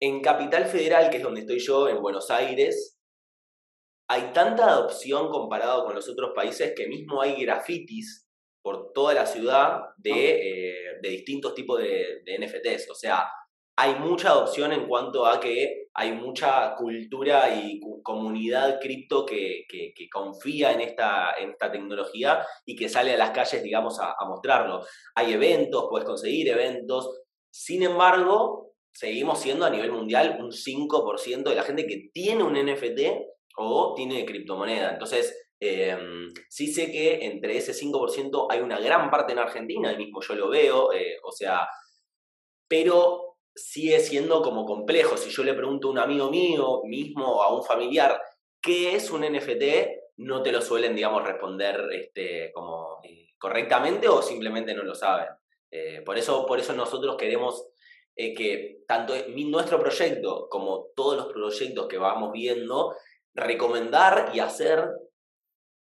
En 0.00 0.20
Capital 0.20 0.66
Federal, 0.66 1.10
que 1.10 1.16
es 1.16 1.22
donde 1.22 1.40
estoy 1.40 1.58
yo, 1.58 1.88
en 1.88 2.00
Buenos 2.00 2.30
Aires, 2.30 3.00
hay 4.08 4.32
tanta 4.32 4.68
adopción 4.68 5.30
comparado 5.30 5.84
con 5.84 5.96
los 5.96 6.08
otros 6.08 6.30
países 6.32 6.74
que 6.76 6.86
mismo 6.86 7.22
hay 7.22 7.42
grafitis 7.42 8.28
por 8.62 8.92
toda 8.92 9.14
la 9.14 9.26
ciudad 9.26 9.80
de, 9.96 10.90
eh, 10.90 11.00
distintos 11.02 11.54
tipos 11.56 11.80
de, 11.80 12.22
NFTs. 12.38 12.88
O 12.88 12.94
sea, 12.94 13.28
hay 13.82 13.96
mucha 13.96 14.28
adopción 14.28 14.72
en 14.72 14.86
cuanto 14.86 15.26
a 15.26 15.40
que 15.40 15.88
hay 15.92 16.12
mucha 16.12 16.72
cultura 16.76 17.52
y 17.52 17.80
comunidad 18.04 18.78
cripto 18.80 19.26
que, 19.26 19.66
confía 20.08 20.72
en 20.72 20.82
esta, 20.82 21.32
esta 21.32 21.72
tecnología 21.72 22.46
y 22.64 22.76
que 22.76 22.88
sale 22.88 23.14
a 23.14 23.16
las 23.16 23.30
calles, 23.30 23.60
digamos, 23.60 23.98
a, 23.98 24.14
mostrarlo. 24.24 24.86
Hay 25.16 25.32
eventos, 25.32 25.86
puedes 25.90 26.06
conseguir 26.06 26.48
eventos. 26.48 27.22
Sin 27.50 27.82
embargo, 27.82 28.72
seguimos 28.92 29.40
siendo 29.40 29.66
a 29.66 29.70
nivel 29.70 29.90
mundial 29.90 30.38
un 30.38 30.52
5% 30.52 31.42
de 31.42 31.56
la 31.56 31.64
gente 31.64 31.84
que 31.84 32.08
tiene 32.12 32.44
un 32.44 32.54
NFT 32.54 33.00
o 33.56 33.94
tiene 33.96 34.24
criptomoneda. 34.24 34.92
Entonces, 34.92 35.50
em, 35.58 36.32
sí 36.48 36.72
sé 36.72 36.92
que 36.92 37.26
entre 37.26 37.56
ese 37.56 37.74
5% 37.74 38.46
hay 38.48 38.60
una 38.60 38.78
gran 38.78 39.10
parte 39.10 39.32
en 39.32 39.40
Argentina, 39.40 39.92
y 39.92 39.96
mismo 39.96 40.20
yo 40.20 40.36
lo 40.36 40.48
veo, 40.50 40.92
eh, 40.92 41.16
o 41.24 41.32
sea, 41.32 41.66
pero 42.68 43.31
sigue 43.54 44.00
siendo 44.00 44.42
como 44.42 44.64
complejo. 44.64 45.16
Si 45.16 45.30
yo 45.30 45.44
le 45.44 45.54
pregunto 45.54 45.88
a 45.88 45.90
un 45.92 45.98
amigo 45.98 46.30
mío 46.30 46.82
mismo 46.84 47.42
a 47.42 47.54
un 47.54 47.64
familiar, 47.64 48.20
¿qué 48.60 48.94
es 48.94 49.10
un 49.10 49.22
NFT? 49.22 50.02
no 50.16 50.42
te 50.42 50.52
lo 50.52 50.60
suelen, 50.60 50.94
digamos, 50.94 51.24
responder 51.24 51.88
este, 51.92 52.52
como 52.52 53.00
eh, 53.02 53.30
correctamente 53.38 54.08
o 54.08 54.22
simplemente 54.22 54.74
no 54.74 54.82
lo 54.82 54.94
saben. 54.94 55.28
Eh, 55.70 56.02
por, 56.04 56.18
eso, 56.18 56.46
por 56.46 56.58
eso 56.58 56.72
nosotros 56.74 57.16
queremos 57.16 57.68
eh, 58.14 58.34
que 58.34 58.82
tanto 58.86 59.14
nuestro 59.28 59.78
proyecto 59.80 60.48
como 60.50 60.88
todos 60.94 61.16
los 61.16 61.32
proyectos 61.32 61.88
que 61.88 61.98
vamos 61.98 62.32
viendo, 62.32 62.94
recomendar 63.34 64.30
y 64.34 64.40
hacer 64.40 64.86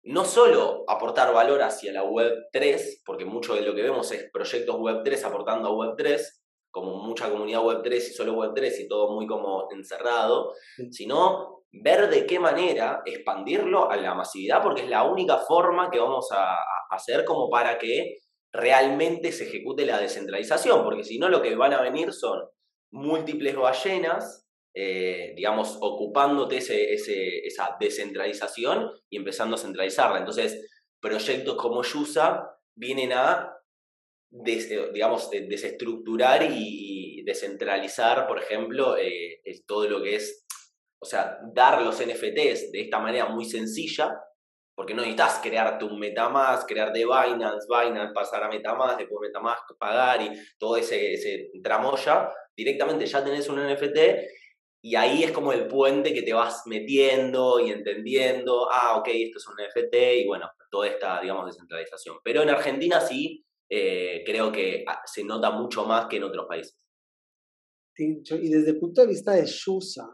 no 0.02 0.24
solo 0.24 0.84
aportar 0.86 1.32
valor 1.32 1.62
hacia 1.62 1.92
la 1.92 2.04
Web 2.04 2.48
3, 2.52 3.02
porque 3.04 3.24
mucho 3.24 3.54
de 3.54 3.62
lo 3.62 3.74
que 3.74 3.82
vemos 3.82 4.10
es 4.12 4.30
proyectos 4.30 4.76
Web 4.76 5.02
3 5.04 5.24
aportando 5.24 5.68
a 5.68 5.74
Web 5.74 5.94
3, 5.96 6.42
como 6.70 6.96
mucha 6.96 7.30
comunidad 7.30 7.64
Web 7.64 7.80
3 7.82 8.10
y 8.10 8.14
solo 8.14 8.34
Web 8.34 8.52
3 8.54 8.80
y 8.80 8.88
todo 8.88 9.14
muy 9.14 9.26
como 9.26 9.68
encerrado, 9.72 10.52
sino 10.90 11.64
ver 11.72 12.08
de 12.08 12.26
qué 12.26 12.38
manera 12.38 13.02
expandirlo 13.04 13.90
a 13.90 13.96
la 13.96 14.14
masividad, 14.14 14.62
porque 14.62 14.82
es 14.82 14.88
la 14.88 15.04
única 15.04 15.38
forma 15.38 15.90
que 15.90 15.98
vamos 15.98 16.28
a, 16.32 16.56
hacer 16.90 17.26
como 17.26 17.50
para 17.50 17.76
que 17.76 18.18
realmente 18.50 19.30
se 19.30 19.44
ejecute 19.44 19.84
la 19.84 20.00
descentralización, 20.00 20.82
porque 20.82 21.04
si 21.04 21.18
no 21.18 21.28
lo 21.28 21.42
que 21.42 21.54
van 21.54 21.74
a 21.74 21.82
venir 21.82 22.14
son 22.14 22.40
múltiples 22.90 23.54
ballenas, 23.54 24.46
eh, 24.74 25.34
digamos, 25.36 25.76
ocupándote 25.82 26.56
ese, 26.56 26.94
esa 27.44 27.76
descentralización 27.78 28.90
y 29.10 29.18
empezando 29.18 29.56
a 29.56 29.58
centralizarla. 29.58 30.18
Entonces, 30.18 30.66
proyectos 30.98 31.56
como 31.56 31.82
Yusa 31.82 32.58
vienen 32.74 33.12
a 33.12 33.57
eh, 34.30 34.90
digamos, 34.92 35.30
desestructurar 35.30 36.46
y 36.50 37.22
descentralizar, 37.24 38.26
por 38.26 38.38
ejemplo, 38.38 38.96
eh, 38.96 39.40
todo 39.66 39.88
lo 39.88 40.02
que 40.02 40.16
es, 40.16 40.46
o 41.00 41.06
sea, 41.06 41.38
dar 41.54 41.82
los 41.82 41.96
NFTs 41.96 42.72
de 42.72 42.80
esta 42.80 42.98
manera 42.98 43.26
muy 43.26 43.44
sencilla, 43.44 44.18
porque 44.74 44.94
no 44.94 45.02
necesitas 45.02 45.40
crearte 45.42 45.84
un 45.84 45.98
Metamask, 45.98 46.68
crearte 46.68 47.00
Binance, 47.00 47.66
Binance, 47.68 48.12
pasar 48.14 48.44
a 48.44 48.48
Metamask, 48.48 48.98
después 48.98 49.28
Metamask, 49.28 49.64
pagar 49.78 50.22
y 50.22 50.30
todo 50.58 50.76
ese, 50.76 51.14
ese 51.14 51.50
tramoya, 51.62 52.30
directamente 52.56 53.06
ya 53.06 53.24
tenés 53.24 53.48
un 53.48 53.58
NFT 53.58 53.98
y 54.80 54.94
ahí 54.94 55.24
es 55.24 55.32
como 55.32 55.52
el 55.52 55.66
puente 55.66 56.14
que 56.14 56.22
te 56.22 56.32
vas 56.32 56.62
metiendo 56.66 57.58
y 57.58 57.70
entendiendo, 57.70 58.70
ah, 58.70 58.96
ok, 58.96 59.08
esto 59.12 59.38
es 59.38 59.46
un 59.48 59.56
NFT 59.56 59.94
y 60.22 60.26
bueno, 60.26 60.48
toda 60.70 60.86
esta, 60.86 61.20
digamos, 61.20 61.46
descentralización. 61.46 62.18
Pero 62.22 62.42
en 62.42 62.50
Argentina 62.50 63.00
sí, 63.00 63.44
eh, 63.70 64.22
creo 64.24 64.50
que 64.50 64.84
ah, 64.86 65.02
se 65.04 65.24
nota 65.24 65.50
mucho 65.50 65.84
más 65.84 66.06
que 66.06 66.16
en 66.16 66.24
otros 66.24 66.46
países. 66.46 66.76
Y 67.96 68.48
desde 68.48 68.70
el 68.70 68.78
punto 68.78 69.00
de 69.02 69.08
vista 69.08 69.32
de 69.32 69.44
Shusa, 69.44 70.08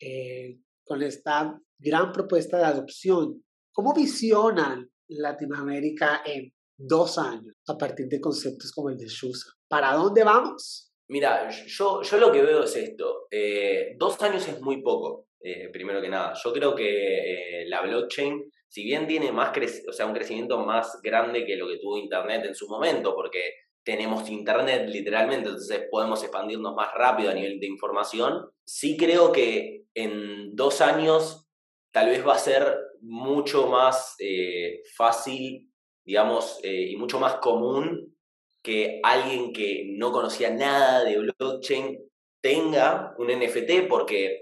eh, 0.00 0.58
con 0.84 1.02
esta 1.02 1.60
gran 1.78 2.12
propuesta 2.12 2.56
de 2.56 2.64
adopción, 2.64 3.42
¿cómo 3.72 3.92
visionan 3.92 4.88
Latinoamérica 5.08 6.22
en 6.24 6.52
dos 6.78 7.18
años 7.18 7.54
a 7.66 7.76
partir 7.76 8.06
de 8.06 8.20
conceptos 8.20 8.70
como 8.72 8.90
el 8.90 8.96
de 8.96 9.08
Shusa? 9.08 9.50
¿Para 9.68 9.94
dónde 9.94 10.22
vamos? 10.22 10.92
Mira, 11.08 11.50
yo, 11.50 12.00
yo 12.02 12.18
lo 12.18 12.30
que 12.30 12.42
veo 12.42 12.62
es 12.62 12.76
esto. 12.76 13.26
Eh, 13.30 13.96
dos 13.98 14.20
años 14.22 14.46
es 14.46 14.60
muy 14.60 14.82
poco, 14.82 15.26
primero 15.72 16.00
que 16.00 16.08
nada. 16.08 16.32
Yo 16.42 16.52
creo 16.52 16.74
que 16.74 17.64
la 17.68 17.82
blockchain 17.82 18.50
si 18.76 18.84
bien 18.84 19.06
tiene 19.06 19.32
más 19.32 19.56
o 19.88 19.92
sea, 19.94 20.04
un 20.04 20.12
crecimiento 20.12 20.58
más 20.58 21.00
grande 21.02 21.46
que 21.46 21.56
lo 21.56 21.66
que 21.66 21.78
tuvo 21.78 21.96
Internet 21.96 22.44
en 22.44 22.54
su 22.54 22.68
momento, 22.68 23.14
porque 23.14 23.54
tenemos 23.82 24.28
Internet 24.28 24.86
literalmente, 24.90 25.48
entonces 25.48 25.86
podemos 25.90 26.22
expandirnos 26.22 26.74
más 26.74 26.92
rápido 26.92 27.30
a 27.30 27.34
nivel 27.34 27.58
de 27.58 27.68
información, 27.68 28.50
sí 28.66 28.98
creo 28.98 29.32
que 29.32 29.86
en 29.94 30.54
dos 30.54 30.82
años 30.82 31.48
tal 31.90 32.10
vez 32.10 32.26
va 32.26 32.34
a 32.34 32.38
ser 32.38 32.76
mucho 33.00 33.66
más 33.68 34.14
eh, 34.18 34.82
fácil, 34.94 35.72
digamos, 36.04 36.60
eh, 36.62 36.90
y 36.90 36.96
mucho 36.96 37.18
más 37.18 37.36
común 37.36 38.14
que 38.62 39.00
alguien 39.02 39.54
que 39.54 39.86
no 39.96 40.12
conocía 40.12 40.50
nada 40.50 41.02
de 41.02 41.16
blockchain 41.16 41.98
tenga 42.42 43.14
un 43.16 43.28
NFT, 43.28 43.88
porque 43.88 44.38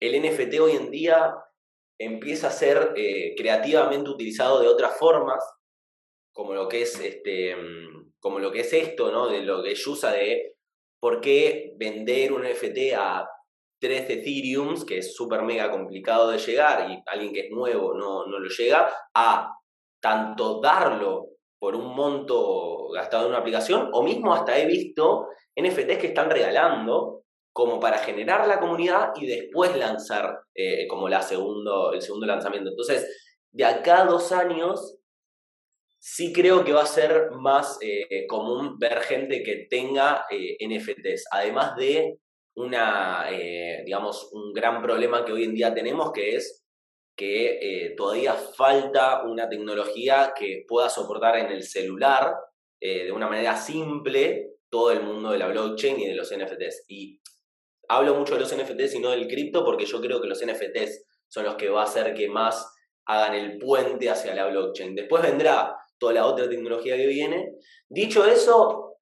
el 0.00 0.22
NFT 0.22 0.58
hoy 0.58 0.72
en 0.72 0.90
día 0.90 1.34
empieza 1.98 2.48
a 2.48 2.52
ser 2.52 2.92
eh, 2.96 3.34
creativamente 3.36 4.10
utilizado 4.10 4.60
de 4.60 4.68
otras 4.68 4.96
formas, 4.98 5.42
como 6.32 6.54
lo 6.54 6.68
que 6.68 6.82
es 6.82 6.98
este, 7.00 7.56
como 8.18 8.38
lo 8.38 8.50
que 8.50 8.60
es 8.60 8.72
esto, 8.72 9.12
¿no? 9.12 9.28
De 9.28 9.42
lo 9.42 9.62
que 9.62 9.74
usa 9.86 10.12
de 10.12 10.56
por 11.00 11.20
qué 11.20 11.74
vender 11.76 12.32
un 12.32 12.42
NFT 12.42 12.94
a 12.96 13.28
tres 13.80 14.08
Ethereums, 14.08 14.84
que 14.84 14.98
es 14.98 15.14
súper 15.14 15.42
mega 15.42 15.70
complicado 15.70 16.30
de 16.30 16.38
llegar 16.38 16.90
y 16.90 17.02
alguien 17.06 17.32
que 17.32 17.40
es 17.40 17.50
nuevo 17.50 17.94
no, 17.94 18.26
no 18.26 18.38
lo 18.38 18.48
llega, 18.48 18.90
a 19.14 19.52
tanto 20.00 20.60
darlo 20.60 21.28
por 21.58 21.76
un 21.76 21.94
monto 21.94 22.88
gastado 22.88 23.24
en 23.24 23.30
una 23.30 23.38
aplicación, 23.38 23.90
o 23.92 24.02
mismo 24.02 24.34
hasta 24.34 24.58
he 24.58 24.66
visto 24.66 25.28
NFTs 25.56 25.98
que 25.98 26.06
están 26.08 26.30
regalando 26.30 27.23
como 27.54 27.78
para 27.78 27.98
generar 27.98 28.48
la 28.48 28.58
comunidad 28.58 29.12
y 29.14 29.26
después 29.26 29.76
lanzar 29.76 30.40
eh, 30.56 30.88
como 30.88 31.08
la 31.08 31.22
segundo, 31.22 31.92
el 31.92 32.02
segundo 32.02 32.26
lanzamiento. 32.26 32.70
Entonces, 32.70 33.06
de 33.52 33.64
acá 33.64 34.02
a 34.02 34.06
dos 34.06 34.32
años, 34.32 34.98
sí 36.00 36.32
creo 36.32 36.64
que 36.64 36.72
va 36.72 36.82
a 36.82 36.86
ser 36.86 37.30
más 37.30 37.78
eh, 37.80 38.26
común 38.26 38.76
ver 38.80 39.00
gente 39.02 39.44
que 39.44 39.68
tenga 39.70 40.26
eh, 40.32 40.56
NFTs, 40.66 41.26
además 41.30 41.76
de 41.76 42.18
una, 42.56 43.26
digamos, 43.84 44.30
un 44.32 44.52
gran 44.52 44.80
problema 44.80 45.24
que 45.24 45.32
hoy 45.32 45.42
en 45.42 45.54
día 45.54 45.74
tenemos, 45.74 46.12
que 46.12 46.36
es 46.36 46.64
que 47.16 47.94
todavía 47.96 48.34
falta 48.34 49.24
una 49.24 49.48
tecnología 49.48 50.32
que 50.36 50.64
pueda 50.68 50.88
soportar 50.88 51.36
en 51.38 51.46
el 51.46 51.64
celular 51.64 52.32
de 52.80 53.10
una 53.10 53.26
manera 53.26 53.56
simple 53.56 54.50
todo 54.70 54.92
el 54.92 55.02
mundo 55.02 55.32
de 55.32 55.38
la 55.38 55.48
blockchain 55.48 55.98
y 55.98 56.06
de 56.06 56.14
los 56.14 56.32
NFTs. 56.32 56.86
Hablo 57.88 58.14
mucho 58.14 58.34
de 58.34 58.40
los 58.40 58.54
NFTs 58.54 58.94
y 58.94 59.00
no 59.00 59.10
del 59.10 59.26
cripto 59.26 59.64
porque 59.64 59.86
yo 59.86 60.00
creo 60.00 60.20
que 60.20 60.28
los 60.28 60.44
NFTs 60.44 61.04
son 61.28 61.44
los 61.44 61.56
que 61.56 61.68
va 61.68 61.82
a 61.82 61.84
hacer 61.84 62.14
que 62.14 62.28
más 62.28 62.72
hagan 63.06 63.34
el 63.34 63.58
puente 63.58 64.08
hacia 64.10 64.34
la 64.34 64.46
blockchain. 64.46 64.94
Después 64.94 65.22
vendrá 65.22 65.76
toda 65.98 66.12
la 66.14 66.26
otra 66.26 66.48
tecnología 66.48 66.96
que 66.96 67.06
viene. 67.06 67.56
Dicho 67.88 68.24
eso, 68.24 68.98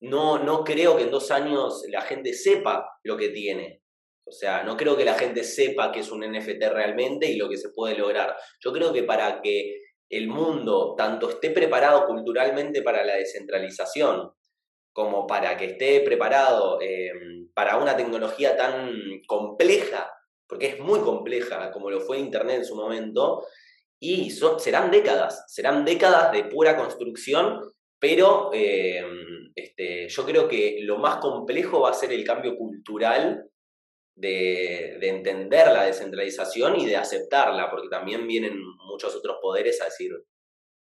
no, 0.00 0.38
no 0.38 0.64
creo 0.64 0.96
que 0.96 1.04
en 1.04 1.10
dos 1.10 1.30
años 1.30 1.84
la 1.88 2.02
gente 2.02 2.32
sepa 2.32 2.98
lo 3.02 3.16
que 3.16 3.30
tiene. 3.30 3.82
O 4.24 4.32
sea, 4.32 4.62
no 4.62 4.76
creo 4.76 4.96
que 4.96 5.04
la 5.04 5.14
gente 5.14 5.42
sepa 5.44 5.90
qué 5.90 6.00
es 6.00 6.10
un 6.10 6.20
NFT 6.20 6.62
realmente 6.72 7.30
y 7.30 7.36
lo 7.36 7.48
que 7.48 7.56
se 7.56 7.70
puede 7.70 7.96
lograr. 7.96 8.36
Yo 8.60 8.72
creo 8.72 8.92
que 8.92 9.02
para 9.02 9.42
que 9.42 9.80
el 10.08 10.28
mundo 10.28 10.94
tanto 10.96 11.30
esté 11.30 11.50
preparado 11.50 12.06
culturalmente 12.06 12.82
para 12.82 13.04
la 13.04 13.16
descentralización, 13.16 14.30
como 14.92 15.26
para 15.26 15.56
que 15.56 15.66
esté 15.66 16.00
preparado 16.00 16.80
em, 16.80 17.48
para 17.54 17.78
una 17.78 17.96
tecnología 17.96 18.56
tan 18.56 19.22
compleja, 19.26 20.12
porque 20.46 20.66
es 20.66 20.80
muy 20.80 21.00
compleja 21.00 21.70
como 21.70 21.90
lo 21.90 22.00
fue 22.00 22.18
Internet 22.18 22.58
en 22.58 22.64
su 22.64 22.76
momento, 22.76 23.46
y 23.98 24.30
serán 24.30 24.90
décadas, 24.90 25.44
serán 25.48 25.84
décadas 25.84 26.32
de 26.32 26.44
pura 26.44 26.76
construcción, 26.76 27.60
pero 27.98 28.50
em, 28.52 29.52
este, 29.54 30.08
yo 30.08 30.24
creo 30.26 30.48
que 30.48 30.80
lo 30.82 30.98
más 30.98 31.18
complejo 31.18 31.80
va 31.80 31.90
a 31.90 31.94
ser 31.94 32.12
el 32.12 32.24
cambio 32.24 32.56
cultural 32.56 33.48
de, 34.14 34.98
de, 35.00 35.08
entender 35.08 35.68
la 35.68 35.84
descentralización 35.84 36.78
y 36.80 36.86
de 36.86 36.96
aceptarla, 36.96 37.70
porque 37.70 37.88
también 37.88 38.26
vienen 38.26 38.60
muchos 38.88 39.14
otros 39.14 39.38
poderes 39.40 39.80
a 39.80 39.86
decir, 39.86 40.12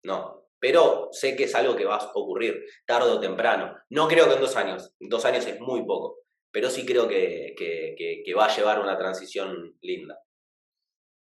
no, 0.04 0.49
pero 0.60 1.10
sé 1.12 1.36
que 1.36 1.46
es 1.46 1.56
algo 1.56 1.76
que 1.76 1.86
va 1.86 1.96
a 1.96 2.12
ocurrir 2.14 2.64
tarde 2.86 3.12
o 3.12 3.20
temprano. 3.20 3.76
No 3.90 4.08
creo 4.08 4.28
que 4.28 4.36
en 4.36 4.42
dos 4.42 4.56
años, 4.56 4.94
dos 5.00 5.26
años 5.26 5.46
es 5.48 5.60
muy 5.60 5.86
poco, 5.86 6.20
pero 6.52 6.70
sí 6.70 6.86
creo 6.86 7.08
que, 7.08 7.54
que, 7.58 8.34
va 8.34 8.46
a 8.46 8.56
llevar 8.56 8.80
una 8.80 8.98
transición 8.98 9.78
linda. 9.82 10.20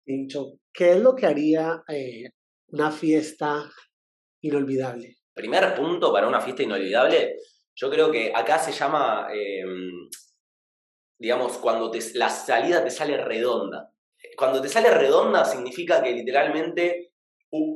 Dicho, 0.05 0.59
¿qué 0.73 0.91
es 0.91 0.99
lo 0.99 1.15
que 1.15 1.25
haría 1.25 1.83
eh, 1.87 2.29
una 2.67 2.91
fiesta 2.91 3.69
inolvidable? 4.41 5.17
Primer 5.33 5.75
punto 5.75 6.13
para 6.13 6.27
una 6.27 6.41
fiesta 6.41 6.63
inolvidable, 6.63 7.37
yo 7.75 7.89
creo 7.89 8.11
que 8.11 8.31
acá 8.33 8.57
se 8.59 8.71
llama, 8.71 9.27
em, 9.33 10.09
digamos, 11.19 11.57
cuando 11.57 11.91
te, 11.91 11.99
la 12.13 12.29
salida 12.29 12.83
te 12.83 12.91
sale 12.91 13.17
redonda. 13.17 13.91
Cuando 14.37 14.61
te 14.61 14.69
sale 14.69 14.89
redonda 14.91 15.43
significa 15.43 16.01
que 16.01 16.11
literalmente 16.11 17.04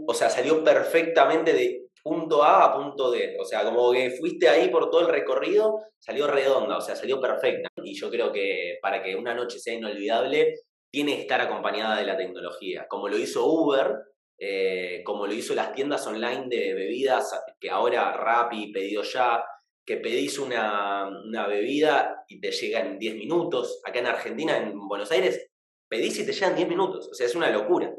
o 0.08 0.14
sea, 0.14 0.30
salió 0.30 0.64
perfectamente 0.64 1.54
de 1.54 1.90
punto 2.04 2.44
A 2.44 2.66
a 2.66 2.74
punto 2.74 3.12
D. 3.12 3.38
O 3.40 3.46
sea, 3.46 3.64
como 3.64 3.92
que 3.92 4.12
fuiste 4.12 4.50
ahí 4.50 4.70
por 4.70 4.90
todo 4.90 5.02
el 5.02 5.08
recorrido, 5.08 5.80
salió 6.00 6.28
redonda, 6.28 6.78
o 6.78 6.82
sea, 6.82 6.96
salió 6.96 7.20
perfecta. 7.20 7.70
Y 7.84 7.94
yo 7.94 8.10
creo 8.10 8.32
que 8.32 8.78
para 8.82 9.02
que 9.02 9.16
una 9.16 9.34
noche 9.34 9.60
sea 9.60 9.74
inolvidable, 9.74 10.56
tiene 10.92 11.16
que 11.16 11.22
estar 11.22 11.42
acompañada 11.42 11.98
de 11.98 12.06
la 12.06 12.18
tecnología. 12.18 12.88
Como 12.88 13.08
lo 13.08 13.18
hizo 13.18 13.46
Uber, 13.46 13.96
eh, 14.40 15.02
como 15.06 15.28
lo 15.28 15.34
hizo 15.34 15.54
las 15.54 15.74
tiendas 15.74 16.06
online 16.08 16.46
de 16.50 16.74
bebidas, 16.74 17.32
que 17.60 17.70
ahora 17.70 18.14
Rappi, 18.14 18.72
pedido 18.72 19.04
ya, 19.04 19.44
que 19.86 19.98
pedís 19.98 20.40
una, 20.40 21.08
una 21.08 21.48
bebida 21.48 22.24
y 22.28 22.40
te 22.40 22.52
llega 22.52 22.80
en 22.80 22.98
10 22.98 23.16
minutos. 23.16 23.82
Acá 23.86 24.00
en 24.00 24.08
Argentina, 24.08 24.58
en 24.58 24.88
Buenos 24.88 25.12
Aires, 25.12 25.50
pedís 25.88 26.20
y 26.20 26.26
te 26.26 26.34
llegan 26.34 26.56
10 26.56 26.68
minutos. 26.70 27.10
O 27.12 27.14
sea, 27.14 27.26
es 27.26 27.36
una 27.36 27.50
locura. 27.50 27.94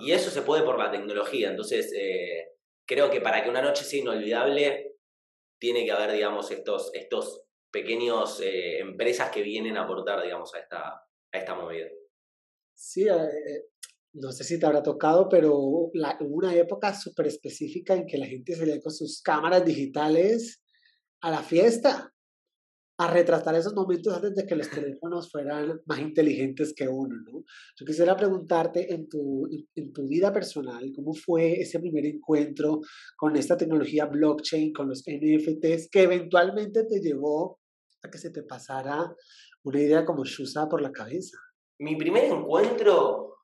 Y 0.00 0.12
eso 0.12 0.30
se 0.30 0.42
puede 0.42 0.62
por 0.62 0.78
la 0.78 0.90
tecnología. 0.90 1.50
Entonces, 1.50 1.92
eh, 1.94 2.48
creo 2.86 3.10
que 3.10 3.20
para 3.20 3.42
que 3.42 3.50
una 3.50 3.62
noche 3.62 3.84
sea 3.84 4.00
inolvidable, 4.00 4.96
tiene 5.58 5.84
que 5.84 5.92
haber, 5.92 6.12
digamos, 6.12 6.50
estos, 6.50 6.90
estos 6.94 7.44
pequeños 7.70 8.40
eh, 8.40 8.78
empresas 8.80 9.30
que 9.30 9.42
vienen 9.42 9.76
a 9.76 9.82
aportar, 9.82 10.22
digamos, 10.22 10.54
a 10.54 10.58
esta, 10.58 10.88
a 10.88 11.38
esta 11.38 11.54
movida. 11.54 11.86
Sí, 12.74 13.06
eh, 13.06 13.64
no 14.14 14.32
sé 14.32 14.44
si 14.44 14.58
te 14.58 14.66
habrá 14.66 14.82
tocado, 14.82 15.28
pero 15.28 15.90
la, 15.94 16.16
una 16.20 16.54
época 16.54 16.94
súper 16.94 17.28
específica 17.28 17.94
en 17.94 18.06
que 18.06 18.18
la 18.18 18.26
gente 18.26 18.54
salía 18.54 18.80
con 18.80 18.92
sus 18.92 19.22
cámaras 19.22 19.64
digitales 19.64 20.62
a 21.20 21.30
la 21.30 21.42
fiesta 21.42 22.11
a 22.98 23.10
retratar 23.10 23.54
esos 23.54 23.74
momentos 23.74 24.14
antes 24.14 24.34
de 24.34 24.46
que 24.46 24.54
los 24.54 24.68
teléfonos 24.68 25.30
fueran 25.30 25.80
más 25.86 25.98
inteligentes 25.98 26.74
que 26.74 26.86
uno, 26.86 27.16
¿no? 27.24 27.44
Yo 27.76 27.86
quisiera 27.86 28.16
preguntarte 28.16 28.92
en 28.92 29.08
tu, 29.08 29.48
en 29.74 29.92
tu 29.92 30.06
vida 30.06 30.32
personal, 30.32 30.92
¿cómo 30.94 31.14
fue 31.14 31.60
ese 31.60 31.80
primer 31.80 32.04
encuentro 32.06 32.80
con 33.16 33.36
esta 33.36 33.56
tecnología 33.56 34.06
blockchain, 34.06 34.72
con 34.72 34.88
los 34.88 35.02
NFTs, 35.06 35.88
que 35.90 36.02
eventualmente 36.02 36.84
te 36.84 37.00
llevó 37.00 37.60
a 38.02 38.10
que 38.10 38.18
se 38.18 38.30
te 38.30 38.42
pasara 38.42 39.14
una 39.64 39.80
idea 39.80 40.04
como 40.04 40.24
Shusa 40.24 40.68
por 40.68 40.82
la 40.82 40.92
cabeza? 40.92 41.38
Mi 41.78 41.96
primer 41.96 42.24
encuentro 42.24 43.38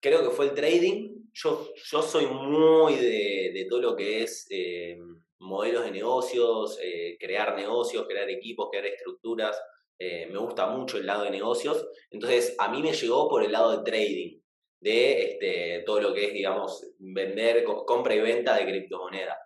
creo 0.00 0.22
que 0.22 0.34
fue 0.34 0.46
el 0.46 0.54
trading. 0.54 1.16
Yo, 1.32 1.68
yo 1.90 2.02
soy 2.02 2.26
muy 2.26 2.94
de, 2.94 3.52
de 3.54 3.66
todo 3.68 3.80
lo 3.80 3.96
que 3.96 4.22
es... 4.22 4.46
Eh, 4.50 4.96
modelos 5.40 5.84
de 5.84 5.90
negocios, 5.90 6.78
eh, 6.82 7.16
crear 7.18 7.56
negocios, 7.56 8.06
crear 8.06 8.28
equipos, 8.30 8.68
crear 8.70 8.86
estructuras. 8.86 9.60
Eh, 9.98 10.26
me 10.30 10.38
gusta 10.38 10.66
mucho 10.66 10.98
el 10.98 11.06
lado 11.06 11.24
de 11.24 11.30
negocios. 11.30 11.86
Entonces, 12.10 12.54
a 12.58 12.68
mí 12.68 12.82
me 12.82 12.92
llegó 12.92 13.28
por 13.28 13.42
el 13.42 13.52
lado 13.52 13.76
de 13.76 13.90
trading, 13.90 14.40
de 14.80 15.22
este, 15.22 15.82
todo 15.84 16.00
lo 16.00 16.14
que 16.14 16.26
es, 16.26 16.32
digamos, 16.32 16.86
vender, 16.98 17.64
compra 17.64 18.14
y 18.14 18.20
venta 18.20 18.56
de 18.56 18.64
criptomoneda. 18.66 19.36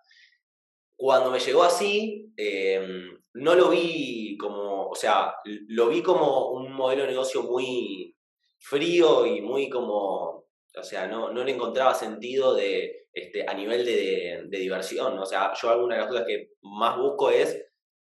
Cuando 0.97 1.29
me 1.31 1.39
llegó 1.39 1.63
así, 1.63 2.31
em, 2.37 3.17
no 3.33 3.55
lo 3.55 3.69
vi 3.69 4.37
como, 4.37 4.87
o 4.89 4.95
sea, 4.95 5.35
lo 5.43 5.89
vi 5.89 6.01
como 6.01 6.51
un 6.51 6.71
modelo 6.71 7.03
de 7.03 7.09
negocio 7.09 7.43
muy 7.43 8.15
frío 8.59 9.25
y 9.25 9.41
muy 9.41 9.69
como, 9.69 10.45
o 10.77 10.83
sea, 10.83 11.07
no, 11.07 11.31
no 11.31 11.43
le 11.43 11.51
encontraba 11.51 11.93
sentido 11.93 12.53
de 12.53 13.05
este, 13.15 13.45
a 13.47 13.53
nivel 13.53 13.85
de, 13.85 14.45
diversión. 14.49 15.17
O 15.17 15.25
sea, 15.25 15.53
yo 15.53 15.69
alguna 15.69 15.95
de 15.95 16.01
las 16.01 16.09
cosas 16.09 16.25
que 16.27 16.49
más 16.61 16.97
busco 16.97 17.29
es 17.29 17.65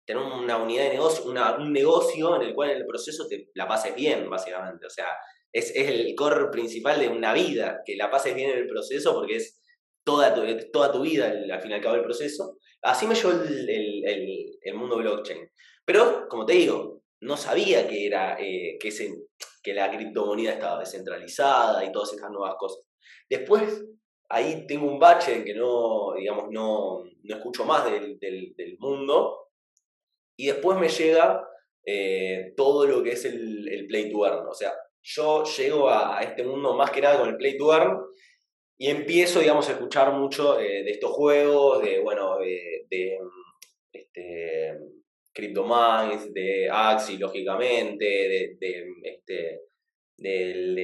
tener 0.06 0.24
una 0.24 0.58
unidad 0.58 0.86
de 0.86 0.92
negocio, 0.92 1.25
un 1.25 1.74
negocio 1.74 2.36
en 2.38 2.44
el 2.44 2.56
cual 2.56 2.70
en 2.70 2.78
el 2.78 2.86
proceso 2.86 3.28
te 3.28 3.50
la 3.56 3.68
pases 3.68 3.94
bien, 3.94 4.30
básicamente. 4.30 4.86
O 4.86 4.90
sea, 4.90 5.08
es, 5.52 5.75
el 5.75 6.16
core 6.16 6.50
principal 6.50 7.00
de 7.00 7.10
una 7.10 7.34
vida, 7.34 7.82
que 7.86 7.98
la 7.98 8.10
pases 8.10 8.36
bien 8.36 8.52
en 8.52 8.60
el 8.60 8.68
proceso 8.68 9.14
porque 9.14 9.36
es 9.36 9.62
toda 10.06 10.34
tu, 10.34 10.42
toda 10.72 10.94
tu 10.94 11.02
vida 11.02 11.28
al, 11.28 11.62
fin 11.62 11.72
y 11.72 11.74
al 11.74 11.82
cabo 11.82 11.96
del 11.96 12.06
proceso. 12.06 12.58
Así 12.82 13.06
me 13.06 13.16
llevó 13.16 13.32
el, 13.32 14.74
mundo 14.75 14.98
blockchain. 14.98 15.50
Pero, 15.84 16.28
como 16.30 16.46
te 16.46 16.54
digo, 16.54 17.04
no 17.25 17.36
sabía 17.36 17.88
que, 17.88 18.05
era, 18.05 18.38
eh, 18.39 18.77
que, 18.79 18.89
que 19.63 19.74
la 19.74 19.89
criptomoneda 19.89 20.53
estaba 20.53 20.79
descentralizada 20.79 21.84
y 21.84 21.91
todas 21.91 22.13
esas 22.13 22.29
nuevas 22.29 22.55
cosas. 22.58 22.84
Después 23.27 23.84
ahí 24.29 24.65
tengo 24.67 24.88
un 24.88 25.00
bache 25.00 25.36
en 25.36 25.44
que 25.44 25.55
no, 25.55 26.13
digamos, 26.15 26.46
no, 26.51 27.03
no 27.24 27.36
escucho 27.36 27.65
más 27.65 27.86
del, 27.89 28.20
del, 28.20 28.77
mundo. 28.79 29.50
Y 30.38 30.48
después 30.48 30.77
me 30.77 30.89
llega 30.89 31.48
eh, 31.86 32.53
todo 32.55 32.86
lo 32.86 33.01
que 33.01 33.13
es 33.13 33.25
el, 33.25 33.67
el, 33.67 33.88
play 33.88 34.12
to 34.12 34.25
earn. 34.25 34.48
O 34.48 34.53
sea, 34.53 34.74
yo 35.01 35.44
llego 35.44 35.89
a, 35.89 36.22
este 36.22 36.44
mundo 36.44 36.75
más 36.75 36.91
que 36.91 37.01
nada 37.01 37.20
con 37.20 37.29
el 37.29 37.38
play 37.38 37.58
to 37.58 37.74
earn 37.74 38.01
y 38.77 38.89
empiezo, 38.89 39.39
digamos, 39.39 39.67
a 39.70 39.74
escuchar 39.74 40.12
mucho 40.13 40.60
eh, 40.60 40.84
de 40.84 40.91
estos 40.91 41.12
juegos, 41.12 41.82
de, 41.82 42.01
bueno, 42.01 42.38
de, 42.38 42.86
de 42.89 43.17
este, 43.94 44.77
CryptoMines, 45.36 46.34
de 46.34 46.70
Axi, 46.72 47.18
lógicamente, 47.18 48.06
de, 48.06 48.58
este, 49.04 49.62
del, 50.18 50.77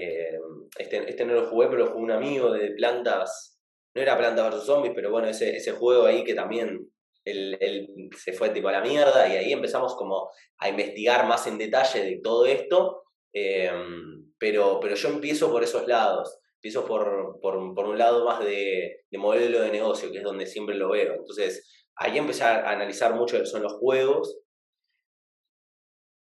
este, 0.78 1.10
este 1.10 1.26
no 1.26 1.34
lo 1.34 1.45
jugué, 1.47 1.67
pero 1.67 1.86
lo 1.86 1.91
jugué 1.91 2.04
un 2.04 2.12
amigo 2.12 2.52
de 2.52 2.71
plantas, 2.71 3.60
no 3.95 4.02
era 4.02 4.17
Plantas 4.17 4.54
vs 4.54 4.65
Zombies, 4.65 4.93
pero 4.93 5.10
bueno, 5.10 5.30
ese, 5.30 5.56
ese 5.56 5.71
juego 5.71 6.06
ahí 6.06 6.23
que 6.23 6.34
también 6.34 6.91
él, 7.23 8.10
se 8.17 8.34
fue 8.34 8.49
tipo 8.49 8.67
a 8.67 8.73
la 8.73 8.82
mierda 8.82 9.28
y 9.28 9.38
ahí 9.38 9.54
empezamos 9.54 9.95
como 9.95 10.30
a 10.58 10.69
investigar 10.69 11.28
más 11.28 11.47
en 11.47 11.58
detalle 11.58 12.04
de 12.04 12.19
todo 12.21 12.45
esto, 12.45 13.04
em, 13.34 14.34
pero, 14.38 14.80
pero 14.82 14.95
yo 14.95 15.10
empiezo 15.10 15.49
por 15.52 15.63
esos 15.63 15.88
lados, 15.88 16.39
empiezo 16.56 16.86
por, 16.86 17.39
por, 17.41 17.73
por 17.73 17.86
un 17.86 17.97
lado 17.97 18.26
más 18.26 18.43
de, 18.43 19.06
de, 19.10 19.17
modelo 19.17 19.62
de 19.62 19.71
negocio, 19.71 20.12
que 20.12 20.17
es 20.17 20.23
donde 20.23 20.45
siempre 20.45 20.76
lo 20.76 20.89
veo, 20.89 21.13
entonces 21.15 21.81
ahí 21.95 22.17
empecé 22.17 22.43
a 22.43 22.69
analizar 22.69 23.13
mucho 23.15 23.38
lo 23.38 23.43
que 23.43 23.49
son 23.49 23.63
los 23.63 23.73
juegos, 23.73 24.41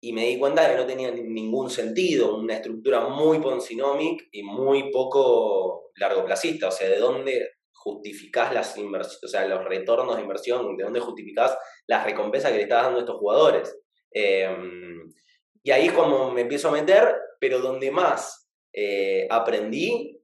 y 0.01 0.13
me 0.13 0.27
di 0.27 0.39
cuenta 0.39 0.63
de 0.63 0.69
que 0.69 0.77
no 0.77 0.87
tenía 0.87 1.11
ningún 1.11 1.69
sentido, 1.69 2.37
una 2.37 2.55
estructura 2.55 3.01
muy 3.09 3.39
ponzinomic 3.39 4.29
y 4.31 4.43
muy 4.43 4.91
poco 4.91 5.91
largoplacista, 5.95 6.69
o 6.69 6.71
sea, 6.71 6.89
de 6.89 6.97
dónde 6.97 7.49
justificás 7.73 8.53
las 8.53 8.77
inversiones, 8.77 9.23
o 9.23 9.27
sea, 9.27 9.45
los 9.45 9.63
retornos 9.65 10.15
de 10.15 10.21
inversión, 10.21 10.77
de 10.77 10.83
dónde 10.83 10.99
justificás 11.01 11.57
las 11.87 12.05
recompensas 12.05 12.51
que 12.51 12.57
le 12.57 12.63
estás 12.63 12.83
dando 12.83 12.99
a 12.99 13.01
estos 13.01 13.17
jugadores. 13.17 13.77
Em, 14.11 15.13
y 15.63 15.71
ahí 15.71 15.87
es 15.87 15.93
como 15.93 16.31
me 16.31 16.41
empiezo 16.41 16.69
a 16.69 16.73
meter, 16.73 17.15
pero 17.39 17.59
donde 17.59 17.91
más 17.91 18.49
eh, 18.73 19.27
aprendí 19.29 20.21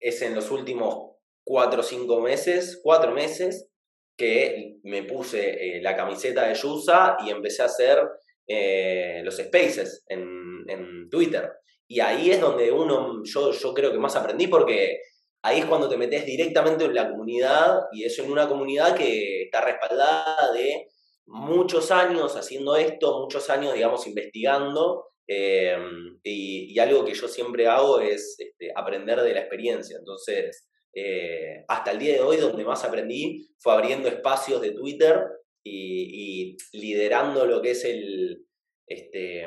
es 0.00 0.20
en 0.22 0.34
los 0.34 0.50
últimos 0.50 1.16
cuatro 1.44 1.80
o 1.80 1.84
cinco 1.84 2.20
meses, 2.20 2.80
cuatro 2.82 3.12
meses, 3.12 3.70
que 4.16 4.76
me 4.84 5.02
puse 5.02 5.76
eh, 5.76 5.82
la 5.82 5.94
camiseta 5.94 6.46
de 6.46 6.54
Yusa 6.54 7.16
y 7.24 7.30
empecé 7.30 7.62
a 7.62 7.66
hacer 7.66 7.98
eh, 8.46 9.20
los 9.24 9.36
spaces 9.36 10.04
en, 10.08 10.64
en, 10.68 11.10
Twitter. 11.10 11.50
Y 11.88 12.00
ahí 12.00 12.30
es 12.30 12.40
donde 12.40 12.72
uno, 12.72 13.22
yo, 13.24 13.52
yo 13.52 13.74
creo 13.74 13.92
que 13.92 13.98
más 13.98 14.16
aprendí 14.16 14.48
porque 14.48 15.00
ahí 15.42 15.60
es 15.60 15.66
cuando 15.66 15.88
te 15.88 15.96
metes 15.96 16.24
directamente 16.26 16.84
en 16.84 16.94
la 16.94 17.08
comunidad 17.10 17.82
y 17.92 18.04
eso 18.04 18.24
en 18.24 18.32
una 18.32 18.48
comunidad 18.48 18.96
que 18.96 19.44
está 19.44 19.60
respaldada 19.60 20.52
de 20.52 20.88
muchos 21.26 21.90
años 21.90 22.36
haciendo 22.36 22.76
esto, 22.76 23.20
muchos 23.20 23.50
años, 23.50 23.74
digamos, 23.74 24.06
investigando. 24.06 25.06
Eh, 25.28 25.76
y, 26.22 26.78
algo 26.78 27.04
que 27.04 27.14
yo 27.14 27.26
siempre 27.26 27.66
hago 27.66 28.00
es 28.00 28.36
este, 28.38 28.70
aprender 28.74 29.20
de 29.20 29.34
la 29.34 29.40
experiencia. 29.40 29.96
Entonces, 29.98 30.68
eh, 30.98 31.62
hasta 31.68 31.90
el 31.90 31.98
día 31.98 32.14
de 32.14 32.20
hoy, 32.20 32.38
donde 32.38 32.64
más 32.64 32.82
aprendí 32.82 33.46
fue 33.58 33.74
abriendo 33.74 34.08
espacios 34.08 34.62
de 34.62 34.70
Twitter 34.70 35.26
y, 35.62 36.56
liderando 36.72 37.44
lo 37.44 37.60
que 37.60 37.72
es 37.72 37.84
el, 37.84 38.46
este, 38.86 39.46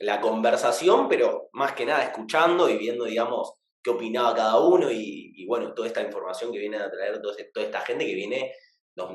la 0.00 0.22
conversación, 0.22 1.06
pero 1.06 1.50
más 1.52 1.72
que 1.72 1.84
nada 1.84 2.02
escuchando 2.02 2.70
y 2.70 2.78
viendo, 2.78 3.04
digamos, 3.04 3.52
qué 3.82 3.90
opinaba 3.90 4.34
cada 4.34 4.58
uno 4.58 4.90
y, 4.90 5.44
bueno, 5.46 5.74
toda 5.74 5.86
esta 5.86 6.00
información 6.00 6.50
que 6.50 6.60
viene 6.60 6.78
a 6.78 6.90
traer 6.90 7.20
toda, 7.20 7.36
esta 7.62 7.80
gente 7.82 8.06
que 8.06 8.14
viene 8.14 8.54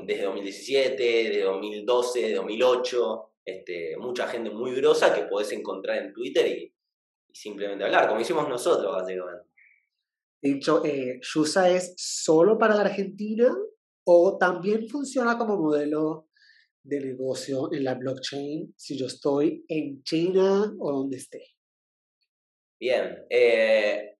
desde 0.04 0.22
2017, 0.22 1.02
de 1.02 1.42
2012, 1.42 2.20
de 2.20 2.34
2008, 2.34 3.30
este, 3.44 3.96
mucha 3.96 4.28
gente 4.28 4.50
muy 4.50 4.72
grosa 4.76 5.12
que 5.12 5.22
podés 5.22 5.50
encontrar 5.50 5.98
en 5.98 6.12
Twitter 6.12 6.46
y, 6.46 6.72
simplemente 7.32 7.82
hablar, 7.82 8.06
como 8.06 8.20
hicimos 8.20 8.48
nosotros, 8.48 8.94
básicamente. 8.94 9.51
Dicho, 10.42 10.84
eh, 10.84 11.20
¿Shusa 11.22 11.70
es 11.70 11.94
solo 11.96 12.58
para 12.58 12.74
la 12.74 12.82
Argentina 12.82 13.54
o 14.04 14.38
también 14.38 14.88
funciona 14.88 15.38
como 15.38 15.56
modelo 15.56 16.26
de 16.82 17.00
negocio 17.00 17.72
en 17.72 17.84
la 17.84 17.94
blockchain 17.94 18.74
si 18.76 18.98
yo 18.98 19.06
estoy 19.06 19.64
en 19.68 20.02
China 20.02 20.74
o 20.80 20.92
donde 20.92 21.18
esté? 21.18 21.44
Bien, 22.80 23.24
eh, 23.30 24.16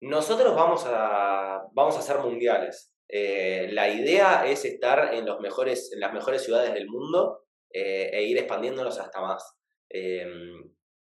nosotros 0.00 0.54
vamos 0.54 0.84
a, 0.86 1.68
vamos 1.72 1.98
a 1.98 2.02
ser 2.02 2.20
mundiales. 2.20 2.94
Eh, 3.06 3.68
la 3.72 3.90
idea 3.90 4.46
es 4.46 4.64
estar 4.64 5.12
en, 5.12 5.26
los 5.26 5.38
mejores, 5.40 5.92
en 5.92 6.00
las 6.00 6.14
mejores 6.14 6.42
ciudades 6.42 6.72
del 6.72 6.88
mundo 6.88 7.44
eh, 7.70 8.08
e 8.10 8.22
ir 8.22 8.38
expandiéndonos 8.38 8.98
hasta 8.98 9.20
más. 9.20 9.58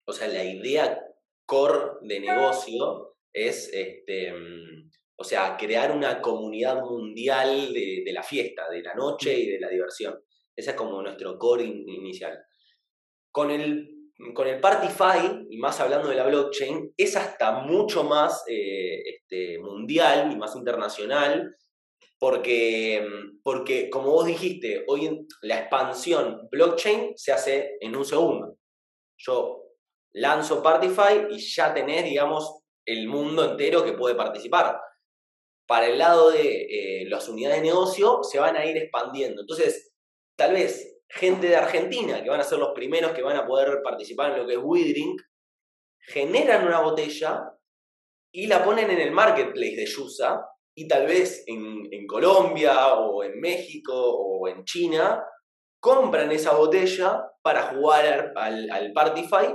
o 0.05 0.13
sea, 0.13 0.27
la 0.27 0.43
idea 0.43 1.01
core 1.47 1.93
de 2.01 2.19
negocio 2.19 3.12
es, 3.33 3.71
este, 3.73 4.33
o 5.17 5.25
sea, 5.25 5.57
crear 5.57 5.93
una 5.93 6.21
comunidad 6.21 6.83
mundial 6.83 7.73
de, 7.73 8.03
de 8.05 8.13
la 8.13 8.23
fiesta, 8.23 8.69
de 8.71 8.83
la 8.83 8.95
noche 8.95 9.39
y 9.39 9.51
de 9.51 9.61
la 9.61 9.69
diversión. 9.69 10.19
Ese 10.55 10.71
es 10.71 10.77
como 10.77 11.03
nuestro 11.03 11.39
core 11.39 11.65
inicial. 11.65 12.39
Con 13.31 13.51
el, 13.51 13.89
con 14.35 14.47
el 14.47 14.61
Partify, 14.61 15.47
y 15.49 15.57
más 15.57 15.81
hablando 15.81 16.09
de 16.09 16.17
la 16.17 16.27
blockchain, 16.27 16.93
es 16.97 17.17
hasta 17.17 17.61
mucho 17.63 18.05
más 18.05 18.45
eh, 18.49 19.03
este, 19.07 19.59
mundial 19.59 20.31
y 20.31 20.37
más 20.37 20.55
internacional, 20.55 21.57
porque, 22.19 23.05
porque 23.43 23.91
como 23.91 24.11
vos 24.11 24.27
dijiste, 24.27 24.85
hoy 24.87 25.07
en 25.07 25.27
la 25.43 25.59
expansión 25.59 26.49
blockchain 26.51 27.15
se 27.17 27.33
hace 27.33 27.77
en 27.81 27.97
un 27.97 28.05
segundo. 28.05 28.59
Yo 29.19 29.63
lanzo 30.13 30.63
Partify 30.63 31.27
y 31.31 31.39
ya 31.39 31.75
tenés, 31.75 32.05
digamos, 32.05 32.62
el 32.87 33.09
mundo 33.09 33.45
entero 33.45 33.85
que 33.85 33.93
puede 33.93 34.15
participar. 34.15 34.81
Para 35.67 35.87
el 35.87 35.99
lado 35.99 36.31
de 36.31 37.03
eh, 37.03 37.09
las 37.09 37.29
unidades 37.29 37.59
de 37.59 37.69
negocio, 37.69 38.23
se 38.23 38.39
van 38.39 38.57
a 38.57 38.67
ir 38.67 38.77
expandiendo. 38.77 39.43
Entonces, 39.43 39.93
tal 40.37 40.55
vez 40.55 40.93
gente 41.09 41.49
de 41.49 41.57
Argentina, 41.57 42.23
que 42.23 42.31
van 42.31 42.41
a 42.41 42.45
ser 42.45 42.59
los 42.59 42.73
primeros 42.73 43.13
que 43.13 43.23
van 43.23 43.37
a 43.37 43.47
poder 43.47 43.83
participar 43.83 44.33
en 44.33 44.39
lo 44.39 44.47
que 44.47 44.55
es 44.55 44.61
WeDrink, 44.63 45.21
generan 46.01 46.67
una 46.67 46.81
botella 46.81 47.53
y 48.35 48.47
la 48.47 48.65
ponen 48.65 48.91
en 48.91 48.99
el 48.99 49.13
marketplace 49.13 49.77
de 49.77 49.87
Yusa 49.87 50.47
y 50.75 50.89
tal 50.89 51.07
vez 51.07 51.45
en, 51.47 52.07
Colombia 52.07 52.95
o 52.95 53.23
en 53.23 53.41
México 53.41 53.95
o 53.95 54.49
en 54.49 54.65
China 54.65 55.25
compran 55.81 56.31
esa 56.33 56.55
botella 56.55 57.25
para 57.43 57.63
jugar 57.63 58.33
al, 58.37 58.71
al 58.71 58.93
Partify 58.93 59.55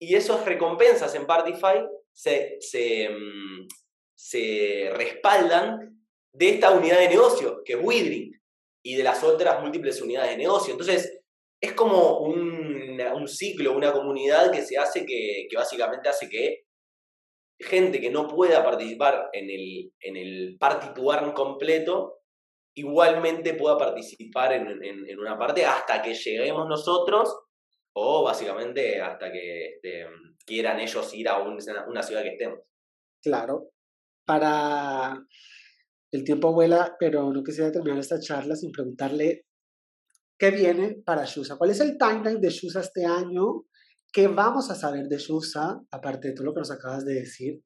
y 0.00 0.14
esas 0.14 0.44
recompensas 0.44 1.14
en 1.14 1.26
Partify 1.26 1.84
se, 2.14 3.08
mm, 3.10 3.68
se, 4.14 4.90
respaldan 4.94 6.00
de 6.32 6.48
esta 6.50 6.70
unidad 6.70 6.98
de 6.98 7.08
negocio, 7.08 7.62
que 7.64 7.74
es 7.74 7.78
WeDrink, 7.82 8.36
y 8.82 8.96
de 8.96 9.02
las 9.02 9.22
otras 9.22 9.60
múltiples 9.60 10.00
unidades 10.00 10.30
de 10.30 10.38
negocio. 10.38 10.72
Entonces, 10.72 11.20
es 11.60 11.72
como 11.72 12.18
un, 12.20 13.00
un 13.00 13.28
ciclo, 13.28 13.76
una 13.76 13.92
comunidad 13.92 14.52
que 14.52 14.62
se 14.62 14.76
hace 14.78 15.04
que, 15.06 15.46
que 15.48 15.56
básicamente 15.56 16.08
hace 16.08 16.28
que 16.28 16.64
gente 17.60 18.00
que 18.00 18.10
no 18.10 18.28
pueda 18.28 18.64
participar 18.64 19.30
en 19.32 19.50
el, 19.50 19.92
en 20.00 20.16
el 20.16 20.56
party 20.58 20.92
to 20.94 21.12
earn 21.12 21.32
completo, 21.32 22.20
igualmente 22.76 23.54
pueda 23.54 23.78
participar 23.78 24.52
en, 24.52 24.82
en, 24.82 25.18
una 25.18 25.38
parte 25.38 25.64
hasta 25.64 26.02
que 26.02 26.14
lleguemos 26.14 26.68
nosotros 26.68 27.32
o 27.94 28.24
básicamente 28.24 29.00
hasta 29.00 29.30
que 29.30 29.66
este, 29.66 30.06
quieran 30.44 30.80
ellos 30.80 31.14
ir 31.14 31.28
a 31.28 31.38
una 31.38 32.02
ciudad 32.02 32.22
que 32.22 32.32
estemos. 32.32 32.60
Claro. 33.22 33.70
Para 34.26 35.24
el 36.10 36.24
tiempo 36.24 36.52
vuela, 36.52 36.96
pero 36.98 37.32
no 37.32 37.42
quisiera 37.42 37.72
terminar 37.72 37.98
esta 37.98 38.20
charla 38.20 38.56
sin 38.56 38.72
preguntarle 38.72 39.46
qué 40.38 40.50
viene 40.50 40.96
para 41.04 41.24
Shusa. 41.24 41.56
¿Cuál 41.56 41.70
es 41.70 41.80
el 41.80 41.98
timeline 41.98 42.40
de 42.40 42.50
Shusa 42.50 42.80
este 42.80 43.04
año? 43.04 43.64
¿Qué 44.12 44.28
vamos 44.28 44.70
a 44.70 44.74
saber 44.74 45.06
de 45.06 45.18
Shusa, 45.18 45.80
aparte 45.90 46.28
de 46.28 46.34
todo 46.34 46.46
lo 46.46 46.54
que 46.54 46.60
nos 46.60 46.70
acabas 46.70 47.04
de 47.04 47.14
decir? 47.14 47.60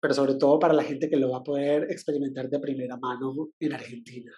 Pero 0.00 0.14
sobre 0.14 0.36
todo 0.36 0.58
para 0.58 0.72
la 0.72 0.84
gente 0.84 1.08
que 1.10 1.16
lo 1.16 1.30
va 1.30 1.38
a 1.38 1.42
poder 1.42 1.90
experimentar 1.90 2.48
de 2.48 2.60
primera 2.60 2.96
mano 2.96 3.50
en 3.58 3.72
Argentina. 3.72 4.32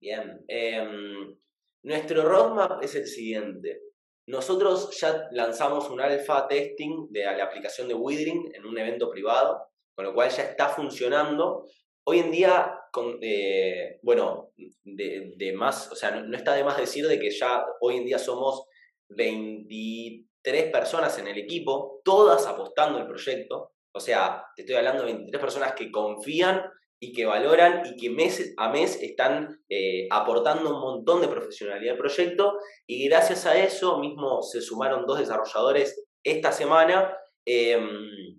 Bien. 0.00 0.44
Em, 0.46 1.36
nuestro 1.82 2.22
roadmap 2.22 2.82
es 2.82 2.94
el 2.94 3.06
siguiente. 3.06 3.80
Nosotros 4.26 4.96
ya 5.00 5.28
lanzamos 5.32 5.90
un 5.90 6.00
alfa 6.00 6.46
testing 6.46 7.08
de 7.10 7.24
la 7.24 7.44
aplicación 7.44 7.88
de 7.88 7.94
Withering 7.94 8.52
en 8.54 8.64
un 8.64 8.78
evento 8.78 9.10
privado, 9.10 9.70
con 9.94 10.04
lo 10.04 10.14
cual 10.14 10.30
ya 10.30 10.44
está 10.44 10.68
funcionando. 10.68 11.66
Hoy 12.04 12.20
en 12.20 12.30
día, 12.30 12.78
eh, 13.20 13.98
bueno, 14.02 14.52
de, 14.84 15.52
más, 15.56 15.90
o 15.90 15.96
sea, 15.96 16.10
no, 16.12 16.22
no, 16.22 16.36
está 16.36 16.54
de 16.54 16.64
más 16.64 16.76
decir 16.76 17.06
de 17.06 17.18
que 17.18 17.30
ya 17.30 17.64
hoy 17.80 17.96
en 17.96 18.04
día 18.04 18.18
somos 18.18 18.66
23 19.08 20.70
personas 20.70 21.18
en 21.18 21.28
el 21.28 21.38
equipo, 21.38 22.00
todas 22.04 22.46
apostando 22.46 22.98
al 22.98 23.06
proyecto. 23.06 23.72
O 23.92 24.00
sea, 24.00 24.44
te 24.54 24.62
estoy 24.62 24.76
hablando 24.76 25.02
de 25.02 25.12
23 25.12 25.40
personas 25.40 25.72
que 25.74 25.90
confían 25.90 26.62
y 27.02 27.12
que 27.12 27.24
valoran 27.24 27.82
y 27.86 27.96
que 27.96 28.10
mes 28.10 28.54
a 28.58 28.68
mes 28.68 29.02
están 29.02 29.62
eh, 29.70 30.06
aportando 30.10 30.74
un 30.74 30.80
montón 30.80 31.22
de 31.22 31.28
profesionalidad 31.28 31.94
al 31.94 31.98
proyecto 31.98 32.58
y 32.86 33.08
gracias 33.08 33.46
a 33.46 33.58
eso 33.58 33.98
mismo 33.98 34.42
se 34.42 34.60
sumaron 34.60 35.06
dos 35.06 35.18
desarrolladores 35.18 36.06
esta 36.22 36.52
semana. 36.52 37.16
Em, 37.46 38.38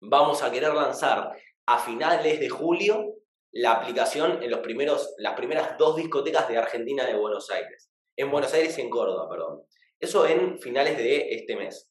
vamos 0.00 0.42
a 0.42 0.50
querer 0.50 0.74
lanzar 0.74 1.30
a 1.66 1.78
finales 1.78 2.40
de 2.40 2.48
julio 2.48 3.14
la 3.52 3.72
aplicación 3.72 4.42
en 4.42 4.50
los 4.50 4.60
primeros, 4.60 5.14
las 5.18 5.34
primeras 5.34 5.78
dos 5.78 5.96
discotecas 5.96 6.48
de 6.48 6.58
Argentina 6.58 7.06
de 7.06 7.16
Buenos 7.16 7.48
Aires. 7.50 7.92
En 8.16 8.30
Buenos 8.30 8.52
Aires 8.52 8.76
y 8.76 8.80
en 8.80 8.90
Córdoba, 8.90 9.28
perdón. 9.28 9.62
Eso 10.00 10.26
en 10.26 10.58
finales 10.60 10.96
de 10.96 11.34
este 11.34 11.56
mes. 11.56 11.89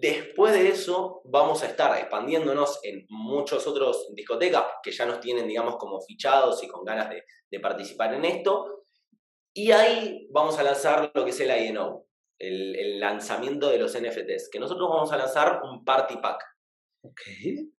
Después 0.00 0.54
de 0.54 0.68
eso, 0.68 1.20
vamos 1.26 1.62
a 1.62 1.66
estar 1.66 1.94
expandiéndonos 1.98 2.80
en 2.82 3.04
muchos 3.10 3.66
otros 3.66 4.08
discotecas 4.14 4.64
que 4.82 4.90
ya 4.90 5.04
nos 5.04 5.20
tienen, 5.20 5.46
digamos, 5.46 5.76
como 5.76 6.00
fichados 6.00 6.64
y 6.64 6.66
con 6.68 6.82
ganas 6.82 7.10
de, 7.10 7.60
participar 7.60 8.14
en 8.14 8.24
esto. 8.24 8.86
Y 9.52 9.70
ahí 9.72 10.26
vamos 10.30 10.58
a 10.58 10.62
lanzar 10.62 11.12
lo 11.12 11.24
que 11.24 11.30
es 11.30 11.40
el 11.40 11.66
INO, 11.66 12.06
el, 12.38 12.74
el, 12.74 13.00
lanzamiento 13.00 13.68
de 13.68 13.76
los 13.76 13.92
NFTs, 13.92 14.48
que 14.50 14.58
nosotros 14.58 14.88
vamos 14.88 15.12
a 15.12 15.18
lanzar 15.18 15.60
un 15.62 15.84
party 15.84 16.16
pack. 16.16 16.42
Okay. 17.02 17.70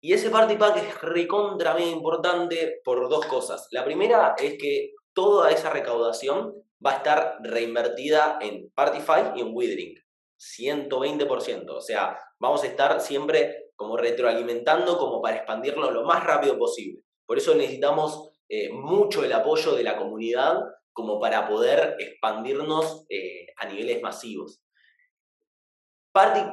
Y 0.00 0.14
ese 0.14 0.30
party 0.30 0.56
pack 0.56 0.78
es 0.78 1.00
recontra 1.02 1.74
bien 1.74 1.90
importante 1.90 2.80
por 2.82 3.10
dos 3.10 3.26
cosas. 3.26 3.68
La 3.72 3.84
primera 3.84 4.34
es 4.38 4.56
que 4.58 4.94
toda 5.12 5.50
esa 5.50 5.68
recaudación 5.68 6.54
va 6.84 6.92
a 6.92 6.96
estar 6.96 7.38
reinvertida 7.42 8.38
en 8.40 8.70
Partify 8.70 9.32
y 9.36 9.42
en 9.42 9.50
WeDrink. 9.52 9.98
120%. 10.38 11.70
O 11.70 11.80
sea, 11.80 12.18
vamos 12.38 12.62
a 12.62 12.66
estar 12.66 13.00
siempre 13.00 13.68
como 13.74 13.96
retroalimentando 13.96 14.98
como 14.98 15.20
para 15.22 15.36
expandirnos 15.36 15.92
lo 15.92 16.04
más 16.04 16.24
rápido 16.24 16.58
posible. 16.58 17.02
Por 17.26 17.38
eso 17.38 17.54
necesitamos 17.54 18.32
eh, 18.48 18.70
mucho 18.72 19.24
el 19.24 19.32
apoyo 19.32 19.74
de 19.74 19.84
la 19.84 19.96
comunidad 19.96 20.56
como 20.92 21.20
para 21.20 21.46
poder 21.46 21.96
expandirnos 21.98 23.04
eh, 23.10 23.46
a 23.56 23.66
niveles 23.66 24.02
masivos. 24.02 24.62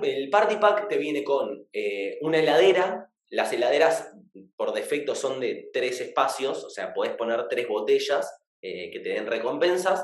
el 0.03 0.29
Party 0.29 0.57
Pack 0.57 0.87
te 0.87 0.97
viene 0.97 1.23
con 1.23 1.67
eh, 1.73 2.17
una 2.21 2.39
heladera. 2.39 3.09
Las 3.29 3.53
heladeras 3.53 4.13
por 4.55 4.73
defecto 4.73 5.15
son 5.15 5.39
de 5.39 5.69
tres 5.73 6.01
espacios, 6.01 6.63
o 6.63 6.69
sea, 6.69 6.93
podés 6.93 7.13
poner 7.13 7.47
tres 7.47 7.67
botellas 7.67 8.41
que 8.61 8.99
te 9.03 9.09
den 9.09 9.27
recompensas. 9.27 10.03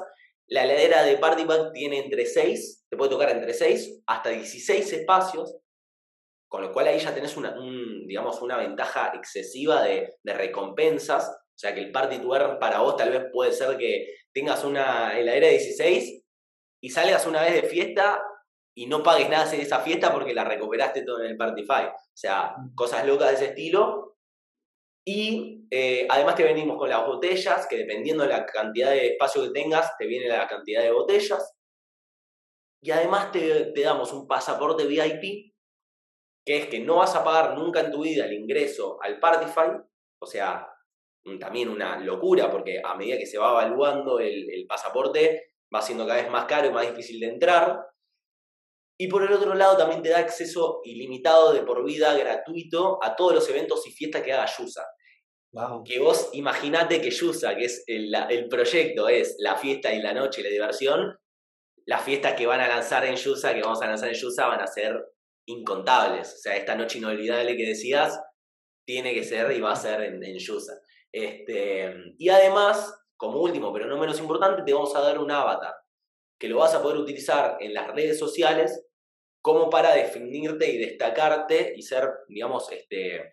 La 0.52 0.66
heladera 0.66 1.04
de 1.04 1.18
Party 1.18 1.46
Pack 1.46 1.72
tiene 1.72 2.00
entre 2.00 2.26
6, 2.26 2.88
te 2.90 2.98
puede 2.98 3.10
tocar 3.10 3.30
entre 3.30 3.54
6 3.54 4.02
hasta 4.06 4.32
16 4.32 4.92
espacios, 4.92 5.56
con 6.50 6.62
lo 6.62 6.74
cual 6.74 6.88
ahí 6.88 7.00
ya 7.00 7.16
tenés 7.16 7.38
una, 7.38 7.56
digamos, 8.06 8.42
una 8.42 8.58
ventaja 8.58 9.14
excesiva 9.16 9.82
de, 9.82 10.14
recompensas. 10.26 11.30
O 11.30 11.58
sea 11.58 11.74
que 11.74 11.80
el 11.80 11.92
Party 11.94 12.20
Tour 12.20 12.60
para 12.60 12.82
vos 12.82 12.98
tal 12.98 13.12
vez 13.12 13.28
puede 13.32 13.54
ser 13.54 13.78
que 13.78 14.14
tengas 14.34 14.66
una 14.66 15.18
heladera 15.18 15.48
de 15.48 15.54
16 15.54 16.22
y 16.82 16.90
salgas 16.90 17.26
una 17.26 17.44
vez 17.44 17.54
de 17.54 17.70
fiesta 17.70 18.22
y 18.76 18.88
no 18.88 19.04
pagues 19.04 19.30
nada 19.30 19.50
de 19.50 19.62
esa 19.62 19.80
fiesta 19.80 20.12
porque 20.12 20.34
la 20.34 20.44
recuperaste 20.44 21.04
todo 21.04 21.22
en 21.22 21.28
el 21.28 21.38
Partify. 21.38 21.86
O 21.86 22.18
sea, 22.18 22.56
mm. 22.58 22.76
cosas 22.76 23.08
locas 23.08 23.30
de 23.30 23.36
ese 23.36 23.46
estilo 23.46 24.18
y 25.06 25.68
eh, 25.72 26.06
además 26.10 26.36
te 26.36 26.44
venimos 26.44 26.78
con 26.78 26.90
las 26.90 27.06
botellas, 27.06 27.66
que 27.68 27.78
dependiendo 27.78 28.24
de 28.24 28.30
la 28.30 28.46
cantidad 28.46 28.92
de 28.92 29.08
espacio 29.08 29.44
que 29.44 29.50
tengas, 29.50 29.98
te 29.98 30.06
viene 30.06 30.28
la 30.28 30.48
cantidad 30.48 30.82
de 30.82 30.92
botellas. 30.92 31.56
Y 32.84 32.92
además 32.92 33.32
te, 33.32 33.74
damos 33.82 34.12
un 34.14 34.28
pasaporte 34.28 34.86
VIP, 34.86 35.54
que 36.46 36.58
es 36.58 36.68
que 36.68 36.80
no 36.80 36.98
vas 36.98 37.16
a 37.16 37.24
pagar 37.24 37.58
nunca 37.58 37.82
en 37.82 37.92
tu 37.92 38.04
vida 38.04 38.26
el 38.26 38.34
ingreso 38.34 39.00
al 39.02 39.20
Partify, 39.20 39.70
o 40.20 40.26
sea, 40.26 40.68
también 41.40 41.70
una 41.70 42.00
locura, 42.00 42.50
porque 42.50 42.82
a 42.84 42.96
medida 42.96 43.18
que 43.18 43.28
se 43.28 43.38
va 43.38 43.52
evaluando 43.52 44.20
el, 44.20 44.50
el 44.52 44.66
pasaporte, 44.66 45.54
va 45.74 45.82
siendo 45.82 46.06
cada 46.06 46.22
vez 46.22 46.32
más 46.32 46.46
caro 46.46 46.68
y 46.68 46.72
más 46.72 46.88
difícil 46.88 47.20
de 47.20 47.28
entrar. 47.28 47.91
Y 49.02 49.08
por 49.08 49.24
el 49.24 49.34
otro 49.34 49.56
lado 49.56 49.78
también 49.78 50.04
te 50.04 50.10
da 50.10 50.20
acceso 50.20 50.80
ilimitado 50.84 51.54
de 51.54 51.64
por 51.64 51.84
vida, 51.84 52.16
gratuito, 52.16 53.04
a 53.04 53.16
todos 53.16 53.34
los 53.34 53.50
eventos 53.50 53.88
y 53.88 53.92
fiestas 53.92 54.22
que 54.22 54.32
haga 54.32 54.46
Yusa. 54.46 54.86
Que 55.84 55.98
vos 55.98 56.30
imaginate 56.34 57.02
que 57.02 57.10
Yusa, 57.10 57.56
que 57.56 57.66
es 57.66 57.84
el, 57.88 58.14
el, 58.30 58.48
proyecto, 58.48 59.10
es 59.10 59.38
la 59.40 59.56
fiesta 59.56 59.92
y 59.92 60.04
la 60.04 60.14
noche 60.14 60.42
y 60.42 60.44
la 60.44 60.52
diversión, 60.52 61.18
las 61.88 62.04
fiestas 62.04 62.36
que 62.36 62.46
van 62.46 62.62
a 62.62 62.68
lanzar 62.68 63.04
en 63.06 63.16
Yusa, 63.16 63.56
que 63.56 63.64
vamos 63.64 63.82
a 63.82 63.88
lanzar 63.88 64.10
en 64.10 64.14
Yusa, 64.14 64.46
van 64.46 64.62
a 64.62 64.68
ser 64.68 65.04
incontables. 65.48 66.36
O 66.36 66.38
sea, 66.38 66.56
esta 66.56 66.76
noche 66.76 67.00
inolvidable 67.00 67.58
que 67.58 67.70
decías, 67.70 68.22
tiene 68.86 69.16
que 69.16 69.24
ser 69.24 69.52
y 69.52 69.62
va 69.62 69.72
a 69.72 69.78
ser 69.78 70.00
en, 70.02 70.24
en 70.24 70.38
Yusa. 70.38 70.80
Este, 71.12 71.92
y 72.20 72.30
además, 72.30 73.04
como 73.18 73.40
último, 73.40 73.74
pero 73.74 73.88
no 73.88 73.98
menos 73.98 74.20
importante, 74.20 74.62
te 74.62 74.76
vamos 74.76 74.96
a 74.96 75.02
dar 75.02 75.18
un 75.18 75.32
avatar 75.32 75.74
que 76.42 76.50
lo 76.50 76.58
vas 76.58 76.74
a 76.74 76.82
poder 76.82 76.98
utilizar 76.98 77.58
en 77.60 77.74
las 77.76 77.88
redes 77.94 78.18
sociales 78.18 78.84
como 79.42 79.70
para 79.70 79.94
definirte 79.96 80.70
y 80.70 80.78
destacarte 80.78 81.74
y 81.76 81.82
ser, 81.82 82.10
digamos, 82.28 82.72
este, 82.72 83.32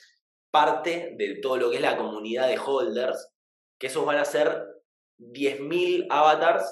parte 0.50 1.14
de 1.16 1.36
todo 1.36 1.56
lo 1.56 1.70
que 1.70 1.76
es 1.76 1.82
la 1.82 1.96
comunidad 1.96 2.48
de 2.48 2.58
holders, 2.58 3.30
que 3.78 3.88
esos 3.88 4.04
van 4.04 4.18
a 4.18 4.24
ser 4.24 4.66
10.000 5.18 6.06
avatars, 6.10 6.64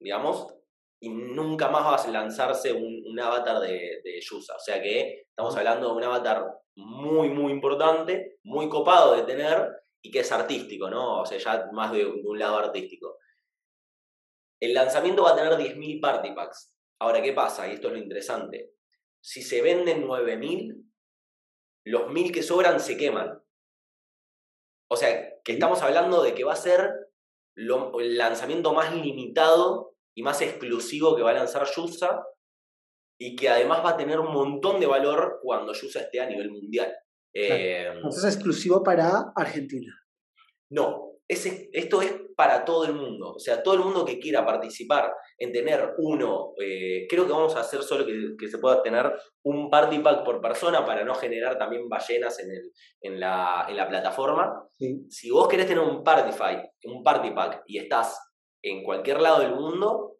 digamos, 0.00 0.52
y 1.00 1.08
nunca 1.08 1.68
más 1.68 1.84
vas 1.84 2.06
a 2.06 2.10
lanzarse 2.10 2.72
un, 2.72 3.18
avatar 3.18 3.60
de, 3.60 4.00
de 4.04 4.20
Yusa. 4.20 4.56
O 4.56 4.60
sea 4.60 4.80
que 4.82 5.26
estamos 5.28 5.56
hablando 5.56 5.88
de 5.88 5.94
un 5.94 6.04
avatar 6.04 6.46
muy, 6.76 7.28
muy 7.28 7.52
importante, 7.52 8.38
muy 8.44 8.68
copado 8.68 9.16
de 9.16 9.22
tener 9.22 9.82
y 10.00 10.10
que 10.10 10.20
es 10.20 10.32
artístico, 10.32 10.88
¿no? 10.90 11.20
O 11.20 11.26
sea, 11.26 11.38
ya 11.38 11.68
más 11.72 11.92
de, 11.92 11.98
de 11.98 12.06
un 12.06 12.38
lado 12.38 12.58
artístico. 12.58 13.18
El 14.60 14.74
lanzamiento 14.74 15.24
va 15.24 15.32
a 15.32 15.36
tener 15.36 15.52
10.000 15.54 16.00
party 16.00 16.32
packs. 16.32 16.72
Ahora, 17.02 17.20
¿qué 17.20 17.32
pasa? 17.32 17.66
Y 17.66 17.72
esto 17.72 17.88
es 17.88 17.94
lo 17.94 17.98
interesante. 17.98 18.76
Si 19.20 19.42
se 19.42 19.60
venden 19.60 20.06
9.000, 20.06 20.84
los 21.86 22.02
1.000 22.02 22.32
que 22.32 22.44
sobran 22.44 22.78
se 22.78 22.96
queman. 22.96 23.42
O 24.88 24.96
sea, 24.96 25.40
que 25.42 25.52
estamos 25.52 25.82
hablando 25.82 26.22
de 26.22 26.32
que 26.32 26.44
va 26.44 26.52
a 26.52 26.56
ser 26.56 26.92
el 27.56 28.16
lanzamiento 28.16 28.72
más 28.72 28.94
limitado 28.94 29.96
y 30.14 30.22
más 30.22 30.42
exclusivo 30.42 31.16
que 31.16 31.22
va 31.22 31.30
a 31.30 31.34
lanzar 31.34 31.66
Yusa 31.74 32.24
y 33.18 33.34
que 33.34 33.48
además 33.48 33.84
va 33.84 33.90
a 33.90 33.96
tener 33.96 34.20
un 34.20 34.32
montón 34.32 34.78
de 34.78 34.86
valor 34.86 35.40
cuando 35.42 35.72
Yusa 35.72 36.02
esté 36.02 36.20
a 36.20 36.26
nivel 36.26 36.52
mundial. 36.52 36.94
Eh, 37.34 37.92
es 38.08 38.24
exclusivo 38.24 38.80
para 38.80 39.32
Argentina. 39.34 39.92
No, 40.70 41.11
esto 41.28 42.02
es 42.02 42.14
para 42.36 42.64
todo 42.64 42.84
el 42.84 42.94
mundo. 42.94 43.32
O 43.34 43.38
sea, 43.38 43.62
todo 43.62 43.74
el 43.74 43.80
mundo 43.80 44.04
que 44.04 44.18
quiera 44.18 44.44
participar 44.44 45.12
en 45.38 45.52
tener 45.52 45.94
uno, 45.98 46.54
eh, 46.60 47.06
creo 47.08 47.26
que 47.26 47.32
vamos 47.32 47.54
a 47.56 47.60
hacer 47.60 47.82
solo 47.82 48.04
que, 48.06 48.48
se 48.48 48.58
pueda 48.58 48.82
tener 48.82 49.12
un 49.44 49.70
party 49.70 49.98
pack 50.00 50.24
por 50.24 50.40
persona 50.40 50.84
para 50.84 51.04
no 51.04 51.14
generar 51.14 51.58
también 51.58 51.88
ballenas 51.88 52.38
en, 52.40 52.50
el, 52.50 52.72
en, 53.00 53.20
la, 53.20 53.66
en 53.68 53.76
la 53.76 53.88
plataforma. 53.88 54.68
Si 55.08 55.30
vos 55.30 55.48
querés 55.48 55.66
tener 55.66 55.82
un 55.82 56.02
party, 56.02 56.36
un 56.84 57.02
party 57.02 57.30
pack 57.30 57.62
y 57.66 57.78
estás 57.78 58.18
en 58.62 58.82
cualquier 58.82 59.20
lado 59.20 59.40
del 59.40 59.54
mundo, 59.54 60.18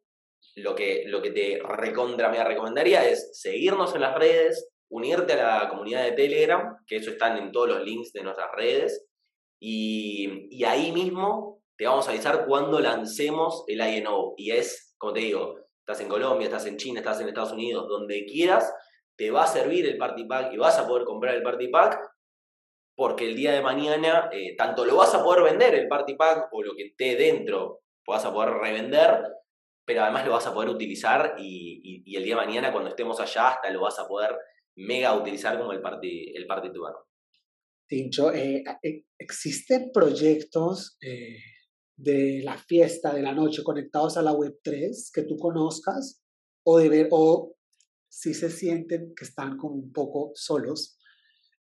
lo 0.56 0.74
que, 0.74 1.04
lo 1.06 1.22
que 1.22 1.30
te 1.30 1.60
recontra 1.62 2.28
me 2.28 2.42
recomendaría 2.42 3.08
es 3.08 3.30
seguirnos 3.40 3.94
en 3.94 4.02
las 4.02 4.14
redes, 4.16 4.70
unirte 4.90 5.32
a 5.34 5.60
la 5.60 5.68
comunidad 5.68 6.04
de 6.04 6.12
Telegram, 6.12 6.76
que 6.86 6.96
eso 6.96 7.10
están 7.10 7.38
en 7.38 7.52
todos 7.52 7.68
los 7.68 7.82
links 7.82 8.12
de 8.12 8.22
nuestras 8.22 8.50
redes, 8.52 9.06
y, 9.64 10.64
ahí 10.64 10.90
mismo 10.90 11.62
te 11.76 11.86
vamos 11.86 12.08
a 12.08 12.10
avisar 12.10 12.46
cuando 12.46 12.80
lancemos 12.80 13.62
el 13.68 13.80
INO. 13.80 14.34
Y 14.36 14.50
es, 14.50 14.96
como 14.98 15.12
te 15.12 15.20
digo, 15.20 15.56
estás 15.78 16.00
en 16.00 16.08
Colombia, 16.08 16.46
estás 16.46 16.66
en 16.66 16.76
China, 16.76 16.98
estás 16.98 17.20
en 17.20 17.28
Estados 17.28 17.52
Unidos, 17.52 17.86
donde 17.88 18.26
quieras, 18.26 18.74
te 19.16 19.30
va 19.30 19.44
a 19.44 19.46
servir 19.46 19.86
el 19.86 19.98
Party 19.98 20.24
Pack 20.24 20.52
y 20.52 20.56
vas 20.56 20.78
a 20.80 20.88
poder 20.88 21.04
comprar 21.04 21.36
el 21.36 21.44
Party 21.44 21.68
Pack 21.68 22.00
porque 22.96 23.28
el 23.28 23.36
día 23.36 23.52
de 23.52 23.62
mañana 23.62 24.28
eh, 24.32 24.56
tanto 24.56 24.84
lo 24.84 24.96
vas 24.96 25.14
a 25.14 25.22
poder 25.22 25.44
vender 25.44 25.74
el 25.76 25.86
Party 25.86 26.14
Pack 26.14 26.48
o 26.50 26.62
lo 26.62 26.74
que 26.74 26.86
esté 26.86 27.14
dentro, 27.14 27.82
vas 28.04 28.24
a 28.24 28.32
poder 28.32 28.54
revender, 28.54 29.22
pero 29.84 30.02
además 30.02 30.26
lo 30.26 30.32
vas 30.32 30.46
a 30.48 30.52
poder 30.52 30.70
utilizar 30.70 31.36
y, 31.38 32.02
el 32.16 32.24
día 32.24 32.34
de 32.34 32.46
mañana 32.46 32.72
cuando 32.72 32.90
estemos 32.90 33.20
allá 33.20 33.48
hasta 33.48 33.70
lo 33.70 33.82
vas 33.82 33.98
a 34.00 34.08
poder 34.08 34.36
mega 34.74 35.14
utilizar 35.14 35.56
como 35.56 35.72
el 35.72 35.80
Party, 35.80 36.32
el 36.34 36.46
party. 36.46 36.70
Tincho, 37.86 38.32
eh, 38.32 38.64
eh, 38.82 39.04
¿existen 39.18 39.90
proyectos 39.92 40.96
eh, 41.00 41.38
de 41.96 42.40
la 42.42 42.56
fiesta 42.56 43.12
de 43.12 43.22
la 43.22 43.32
noche 43.32 43.62
conectados 43.62 44.16
a 44.16 44.22
la 44.22 44.32
Web3 44.32 45.10
que 45.12 45.22
tú 45.22 45.36
conozcas 45.36 46.22
o, 46.64 46.78
de 46.78 46.88
ver, 46.88 47.08
o 47.10 47.54
si 48.08 48.34
se 48.34 48.50
sienten 48.50 49.14
que 49.14 49.24
están 49.24 49.56
como 49.56 49.74
un 49.74 49.92
poco 49.92 50.32
solos 50.34 50.98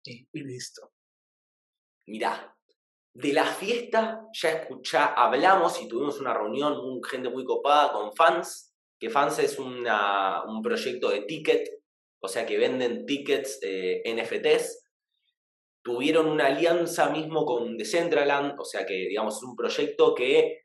en 0.05 0.51
esto? 0.51 0.93
Mira, 2.07 2.57
de 3.13 3.33
la 3.33 3.47
fiesta 3.47 4.27
ya 4.33 4.51
escuchá, 4.51 5.07
hablamos 5.15 5.83
y 5.83 5.89
tuvimos 5.89 6.21
una 6.21 6.33
reunión, 6.33 6.79
un, 6.79 7.03
gente 7.03 7.29
muy 7.29 7.45
copada 7.45 7.93
con 7.93 8.15
fans, 8.15 8.73
que 8.99 9.11
fans 9.11 9.39
es 9.39 9.59
una, 9.59 10.45
un 10.45 10.63
proyecto 10.63 11.11
de 11.11 11.23
ticket, 11.23 11.69
o 12.23 12.29
sea 12.29 12.47
que 12.47 12.59
venden 12.59 13.07
tickets 13.07 13.59
NFTs 14.05 14.90
tuvieron 15.91 16.29
una 16.29 16.47
alianza 16.47 17.11
mismo 17.11 17.45
con 17.45 17.77
Decentraland, 17.77 18.55
o 18.59 18.65
sea 18.65 18.87
que 18.87 18.95
digamos 18.95 19.37
es 19.37 19.43
un 19.43 19.57
proyecto 19.57 20.15
que 20.15 20.63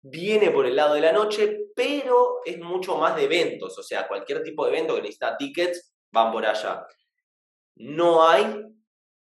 viene 0.00 0.50
por 0.50 0.66
el 0.66 0.76
lado 0.76 0.94
de 0.94 1.00
la 1.00 1.12
noche, 1.12 1.70
pero 1.74 2.40
es 2.44 2.58
mucho 2.60 2.96
más 2.96 3.16
de 3.16 3.24
eventos, 3.24 3.76
o 3.78 3.82
sea, 3.82 4.06
cualquier 4.06 4.42
tipo 4.42 4.64
de 4.64 4.72
evento 4.72 4.94
que 4.94 5.00
necesita 5.02 5.36
tickets 5.36 5.92
van 6.12 6.30
por 6.30 6.46
allá. 6.46 6.86
No 7.76 8.28
hay, 8.28 8.62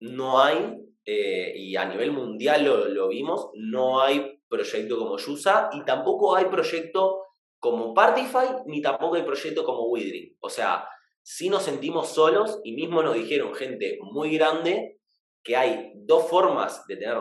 no 0.01 0.43
hay, 0.43 0.79
eh, 1.05 1.53
y 1.55 1.77
a 1.77 1.85
nivel 1.85 2.13
mundial 2.13 2.65
lo, 2.65 3.09
vimos, 3.09 3.51
no 3.55 4.01
hay 4.01 4.43
proyecto 4.49 4.99
como 4.99 5.17
Yusa 5.17 5.71
y 5.73 5.85
tampoco 5.85 6.35
hay 6.35 6.47
proyecto 6.47 7.25
como 7.61 7.95
Partify, 7.95 8.65
ni 8.67 8.83
tampoco 8.83 9.15
hay 9.15 9.23
proyecto 9.23 9.65
como 9.65 9.85
Withering. 9.85 10.37
O 10.41 10.51
sea, 10.51 10.89
sí 11.23 11.49
nos 11.51 11.63
sentimos 11.63 12.09
solos 12.09 12.61
y 12.65 12.73
mismo 12.73 13.03
nos 13.03 13.15
dijeron 13.15 13.55
gente 13.55 13.99
muy 14.01 14.37
grande 14.37 15.00
que 15.43 15.57
hay 15.57 15.93
dos 15.95 16.29
formas 16.29 16.87
de 16.87 16.97
tener 16.97 17.19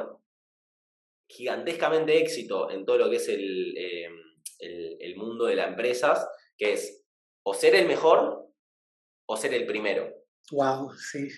gigantescamente 1.27 2.17
éxito 2.17 2.69
en 2.71 2.85
todo 2.85 2.97
lo 2.97 3.09
que 3.09 3.17
es 3.17 3.29
em, 3.29 3.37
el, 4.59 4.97
el, 4.99 5.15
mundo 5.15 5.45
de 5.45 5.55
las 5.55 5.69
empresas, 5.69 6.27
que 6.57 6.73
es 6.73 7.05
o 7.43 7.53
ser 7.53 7.75
el 7.75 7.87
mejor 7.87 8.47
o 9.27 9.37
ser 9.37 9.53
el 9.53 9.65
primero. 9.65 10.11
Wow, 10.51 10.91
sí. 10.93 11.29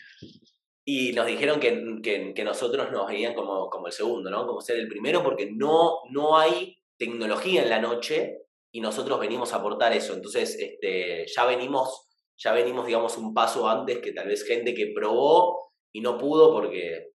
Y 0.86 1.14
nos 1.14 1.28
dijeron 1.28 1.60
que, 1.60 2.34
que, 2.34 2.44
nosotros 2.44 2.92
nos 2.92 3.08
veían 3.08 3.36
como, 3.36 3.70
como, 3.70 3.88
el 3.88 3.94
segundo, 3.94 4.30
¿no? 4.30 4.48
Como 4.48 4.62
ser 4.62 4.78
el 4.78 4.88
primero, 4.88 5.22
porque 5.22 5.52
no, 5.52 6.00
no 6.10 6.38
hay 6.38 6.78
tecnología 6.98 7.62
en 7.62 7.70
la 7.70 7.80
noche 7.80 8.40
y 8.72 8.82
nosotros 8.82 9.20
venimos 9.20 9.54
a 9.54 9.58
aportar 9.58 9.94
eso. 9.94 10.14
Entonces, 10.14 10.58
este, 10.58 11.28
ya 11.28 11.46
venimos, 11.46 12.10
ya 12.38 12.54
venimos, 12.54 12.88
digamos, 12.88 13.18
un 13.18 13.34
paso 13.34 13.68
antes 13.70 14.00
que 14.00 14.14
tal 14.14 14.28
vez 14.28 14.44
gente 14.44 14.74
que 14.74 14.92
probó 14.96 15.71
y 15.94 16.02
no 16.02 16.18
pudo 16.18 16.52
porque 16.52 17.12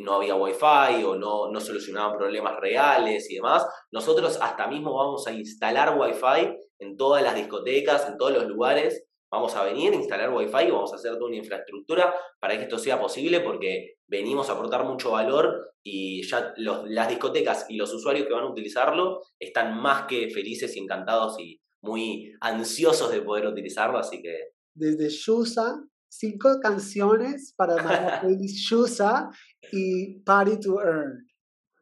no 0.00 0.14
había 0.14 0.34
wifi 0.34 1.04
o 1.04 1.16
no, 1.16 1.50
no 1.50 1.60
solucionaban 1.60 2.16
problemas 2.16 2.56
reales 2.60 3.30
y 3.30 3.36
demás. 3.36 3.66
Nosotros 3.92 4.38
hasta 4.40 4.66
mismo 4.66 4.94
vamos 4.94 5.26
a 5.26 5.32
instalar 5.32 5.98
wifi 5.98 6.56
en 6.78 6.96
todas 6.96 7.22
las 7.22 7.34
discotecas, 7.34 8.08
en 8.08 8.16
todos 8.16 8.32
los 8.32 8.46
lugares. 8.46 9.06
Vamos 9.30 9.54
a 9.56 9.64
venir 9.64 9.92
a 9.92 9.96
instalar 9.96 10.32
wifi 10.32 10.64
y 10.68 10.70
vamos 10.70 10.92
a 10.92 10.96
hacer 10.96 11.12
toda 11.14 11.26
una 11.26 11.36
infraestructura 11.36 12.14
para 12.40 12.56
que 12.56 12.64
esto 12.64 12.78
sea 12.78 13.00
posible 13.00 13.40
porque 13.40 13.96
venimos 14.08 14.48
a 14.48 14.52
aportar 14.52 14.84
mucho 14.84 15.12
valor 15.12 15.72
y 15.84 16.22
ya 16.26 16.52
las 16.56 17.08
discotecas 17.08 17.66
y 17.68 17.76
los 17.76 17.92
usuarios 17.92 18.26
que 18.26 18.34
van 18.34 18.44
a 18.44 18.50
utilizarlo 18.50 19.22
están 19.38 19.80
más 19.80 20.06
que 20.06 20.30
felices 20.30 20.76
y 20.76 20.80
encantados 20.80 21.38
y 21.38 21.60
muy 21.82 22.32
ansiosos 22.40 23.12
de 23.12 23.22
poder 23.22 23.46
utilizarlo, 23.46 23.98
así 23.98 24.20
que... 24.20 24.36
Desde 24.74 25.08
Shusa 25.08 25.76
cinco 26.08 26.58
canciones 26.60 27.54
para 27.56 27.76
la 27.82 28.20
playlist 28.20 28.56
Shusa 28.56 29.30
y 29.72 30.20
Party 30.20 30.60
to 30.60 30.80
Earn. 30.80 31.26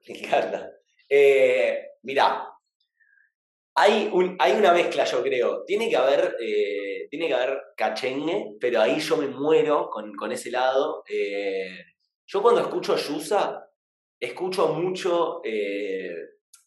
Me 0.07 0.19
encanta. 0.19 0.71
Eh, 1.09 1.79
mira, 2.03 2.49
hay, 3.77 4.11
un, 4.13 4.37
hay 4.39 4.53
una 4.53 4.73
mezcla, 4.73 5.05
yo 5.05 5.23
creo. 5.23 5.65
Tiene 5.65 5.89
que 5.89 5.97
haber, 5.97 6.37
eh, 6.41 7.07
tiene 7.11 7.29
que 7.29 7.35
haber 7.35 7.59
cachengue, 7.77 8.57
pero 8.61 8.81
ahí 8.81 8.99
yo 9.01 9.17
me 9.17 9.29
muero 9.29 9.89
con, 9.91 10.15
con 10.15 10.33
ese 10.33 10.51
lado. 10.51 11.03
Eh, 11.09 11.79
yo 12.27 12.43
cuando 12.43 12.61
escucho 12.61 12.97
Yusa, 12.97 13.69
escucho 14.21 14.69
mucho, 14.69 15.43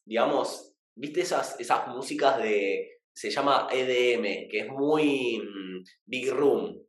digamos, 0.06 0.76
¿viste 0.96 1.22
esas, 1.22 1.60
esas 1.60 1.88
músicas 1.88 2.42
de. 2.42 2.94
Se 3.14 3.32
llama 3.32 3.68
EDM, 3.72 4.48
que 4.48 4.60
es 4.60 4.68
muy 4.68 5.40
mm, 5.40 5.84
Big 6.06 6.32
Room 6.32 6.87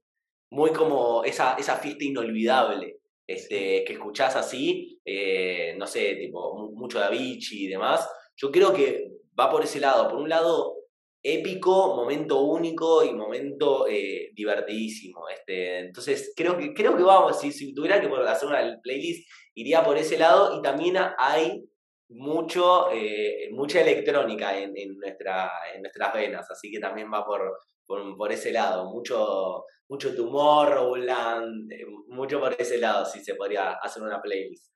muy 0.51 0.73
como 0.73 1.25
esa, 1.25 1.55
esa 1.55 1.77
fiesta 1.77 2.05
inolvidable 2.05 2.99
este, 3.27 3.85
que 3.85 3.93
escuchás 3.93 4.37
así, 4.37 5.01
eh, 5.05 5.75
no 5.79 5.87
sé, 5.87 6.17
tipo, 6.17 6.71
mucho 6.75 6.99
Da 6.99 7.11
Vinci 7.11 7.65
y 7.65 7.69
demás. 7.69 8.09
Yo 8.37 8.51
creo 8.51 8.73
que 8.73 9.11
va 9.39 9.51
por 9.51 9.63
ese 9.63 9.81
lado. 9.81 10.09
Por 10.09 10.19
un 10.19 10.29
lado, 10.29 10.77
épico, 11.23 11.95
momento 11.95 12.41
único 12.41 13.05
y 13.05 13.13
momento 13.13 13.87
eh, 13.89 14.31
divertidísimo. 14.35 15.29
Este, 15.29 15.81
entonces, 15.81 16.33
creo 16.35 16.57
que, 16.57 16.73
creo 16.73 16.97
que 16.97 17.03
vamos, 17.03 17.39
si, 17.39 17.53
si 17.53 17.75
tuviera 17.75 18.01
que 18.01 18.09
hacer 18.27 18.49
una 18.49 18.81
playlist, 18.83 19.29
iría 19.55 19.85
por 19.85 19.99
ese 19.99 20.19
lado 20.19 20.59
y 20.59 20.63
también 20.63 20.97
hay 21.19 21.65
mucho, 22.09 22.91
eh, 22.93 23.51
mucha 23.53 23.83
electrónica 23.83 24.59
en, 24.59 24.75
en, 24.77 24.97
nuestra, 24.97 25.51
en 25.75 25.83
nuestras 25.83 26.15
venas, 26.15 26.51
así 26.51 26.71
que 26.71 26.81
también 26.81 27.13
va 27.13 27.27
por, 27.27 27.59
por, 27.89 28.31
ese 28.31 28.53
lado, 28.53 28.91
mucho, 28.91 29.65
mucho 29.89 30.15
Tomorrowland, 30.15 31.73
mucho 32.09 32.39
por 32.39 32.55
ese 32.59 32.79
lado, 32.79 33.07
si 33.07 33.25
se 33.25 33.35
podría 33.35 33.73
hacer 33.73 34.03
una 34.03 34.21
playlist. 34.21 34.71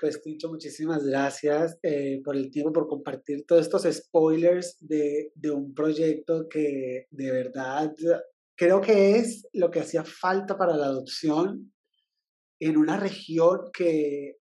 Pues 0.00 0.22
Ticho, 0.22 0.48
muchísimas 0.48 1.04
gracias 1.04 1.78
eh, 1.82 2.22
por 2.24 2.34
el 2.34 2.50
tiempo, 2.50 2.72
por 2.72 2.88
compartir 2.88 3.44
todos 3.44 3.62
estos 3.62 3.82
spoilers 3.82 4.78
de, 4.80 5.30
de, 5.34 5.50
un 5.50 5.74
proyecto 5.74 6.48
que 6.48 7.06
de 7.10 7.30
verdad 7.30 7.92
creo 8.56 8.80
que 8.80 9.16
es 9.16 9.46
lo 9.52 9.70
que 9.70 9.80
hacía 9.80 10.02
falta 10.02 10.56
para 10.56 10.74
la 10.74 10.86
adopción 10.86 11.70
en 12.60 12.78
una 12.78 12.96
región 12.96 13.70
que 13.74 14.38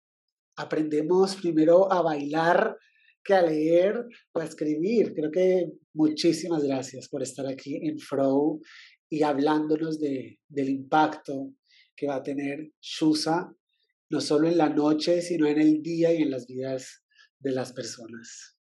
aprendemos 0.57 1.37
primero 1.37 1.89
a 1.89 2.01
bailar 2.01 2.77
que 3.23 3.33
a 3.33 3.41
leer 3.41 4.05
o 4.33 4.39
a 4.39 4.43
escribir. 4.43 5.13
Creo 5.13 5.31
que 5.31 5.71
muchísimas 5.95 6.63
gracias 6.63 7.09
por 7.09 7.23
estar 7.23 7.47
aquí 7.47 7.79
en 7.87 7.97
Frow 7.97 8.61
y 9.09 9.23
hablándonos 9.23 9.99
de, 9.99 10.39
del 10.47 10.69
impacto 10.69 11.53
que 11.95 12.07
va 12.07 12.15
a 12.15 12.23
tener 12.23 12.71
Shusa, 12.81 13.51
no 14.09 14.21
solo 14.21 14.47
en 14.47 14.57
la 14.57 14.69
noche, 14.69 15.21
sino 15.21 15.47
en 15.47 15.59
el 15.59 15.81
día 15.81 16.13
y 16.13 16.21
en 16.21 16.31
las 16.31 16.45
vidas 16.45 17.03
de 17.39 17.51
las 17.51 17.73
personas. 17.73 18.57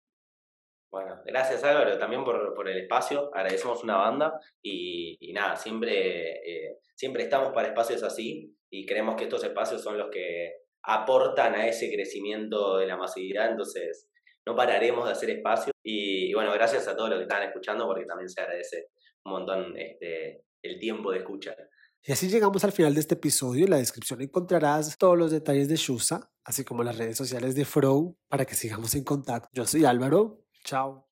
Bueno, 0.91 1.21
gracias 1.27 1.63
Álvaro 1.65 1.99
también 1.99 2.25
por, 2.25 2.55
por 2.55 2.67
el 2.67 2.79
espacio, 2.79 3.31
agradecemos 3.35 3.85
una 3.85 3.97
banda 3.97 4.41
y, 4.63 5.19
nada, 5.35 5.55
siempre, 5.55 6.39
eh, 6.39 6.79
siempre 6.95 7.25
estamos 7.25 7.53
para 7.53 7.69
espacios 7.69 8.03
así 8.03 8.57
y 8.71 8.87
creemos 8.87 9.17
que 9.17 9.25
estos 9.25 9.45
espacios 9.45 9.83
son 9.83 9.99
los 9.99 10.09
que 10.11 10.53
aportan 10.83 11.55
a 11.55 11.67
ese 11.67 11.93
crecimiento 11.93 12.79
de 12.79 12.87
la 12.87 12.97
masividad, 12.97 13.51
entonces 13.51 14.09
no 14.49 14.57
pararemos 14.57 15.05
de 15.05 15.13
hacer 15.13 15.29
espacio 15.29 15.73
y, 15.85 16.33
bueno, 16.33 16.51
gracias 16.55 16.89
a 16.89 16.97
todos 16.97 17.11
los 17.11 17.19
que 17.19 17.25
están 17.25 17.43
escuchando 17.43 17.87
porque 17.87 18.07
también 18.07 18.31
se 18.31 18.41
agradece 18.41 18.87
un 19.27 19.33
montón 19.33 19.77
este, 19.77 20.43
el 20.63 20.79
tiempo 20.79 21.13
de 21.13 21.19
escuchar. 21.19 21.69
Y 22.03 22.13
así 22.13 22.29
llegamos 22.29 22.65
al 22.65 22.73
final 22.73 22.95
de 22.95 23.01
este 23.01 23.15
episodio. 23.15 23.67
En 23.67 23.73
la 23.73 23.77
descripción 23.77 24.23
encontrarás 24.23 24.97
todos 24.97 25.19
los 25.19 25.31
detalles 25.31 25.69
de 25.69 25.77
Shusa, 25.77 26.31
así 26.45 26.65
como 26.65 26.83
las 26.83 26.97
redes 26.97 27.19
sociales 27.19 27.55
de 27.55 27.67
Frow, 27.67 28.17
para 28.27 28.47
que 28.47 28.55
sigamos 28.55 28.95
en 28.95 29.05
contacto. 29.05 29.51
Yo 29.53 29.67
soy 29.67 29.85
Álvaro. 29.85 30.47
Chao. 30.65 31.05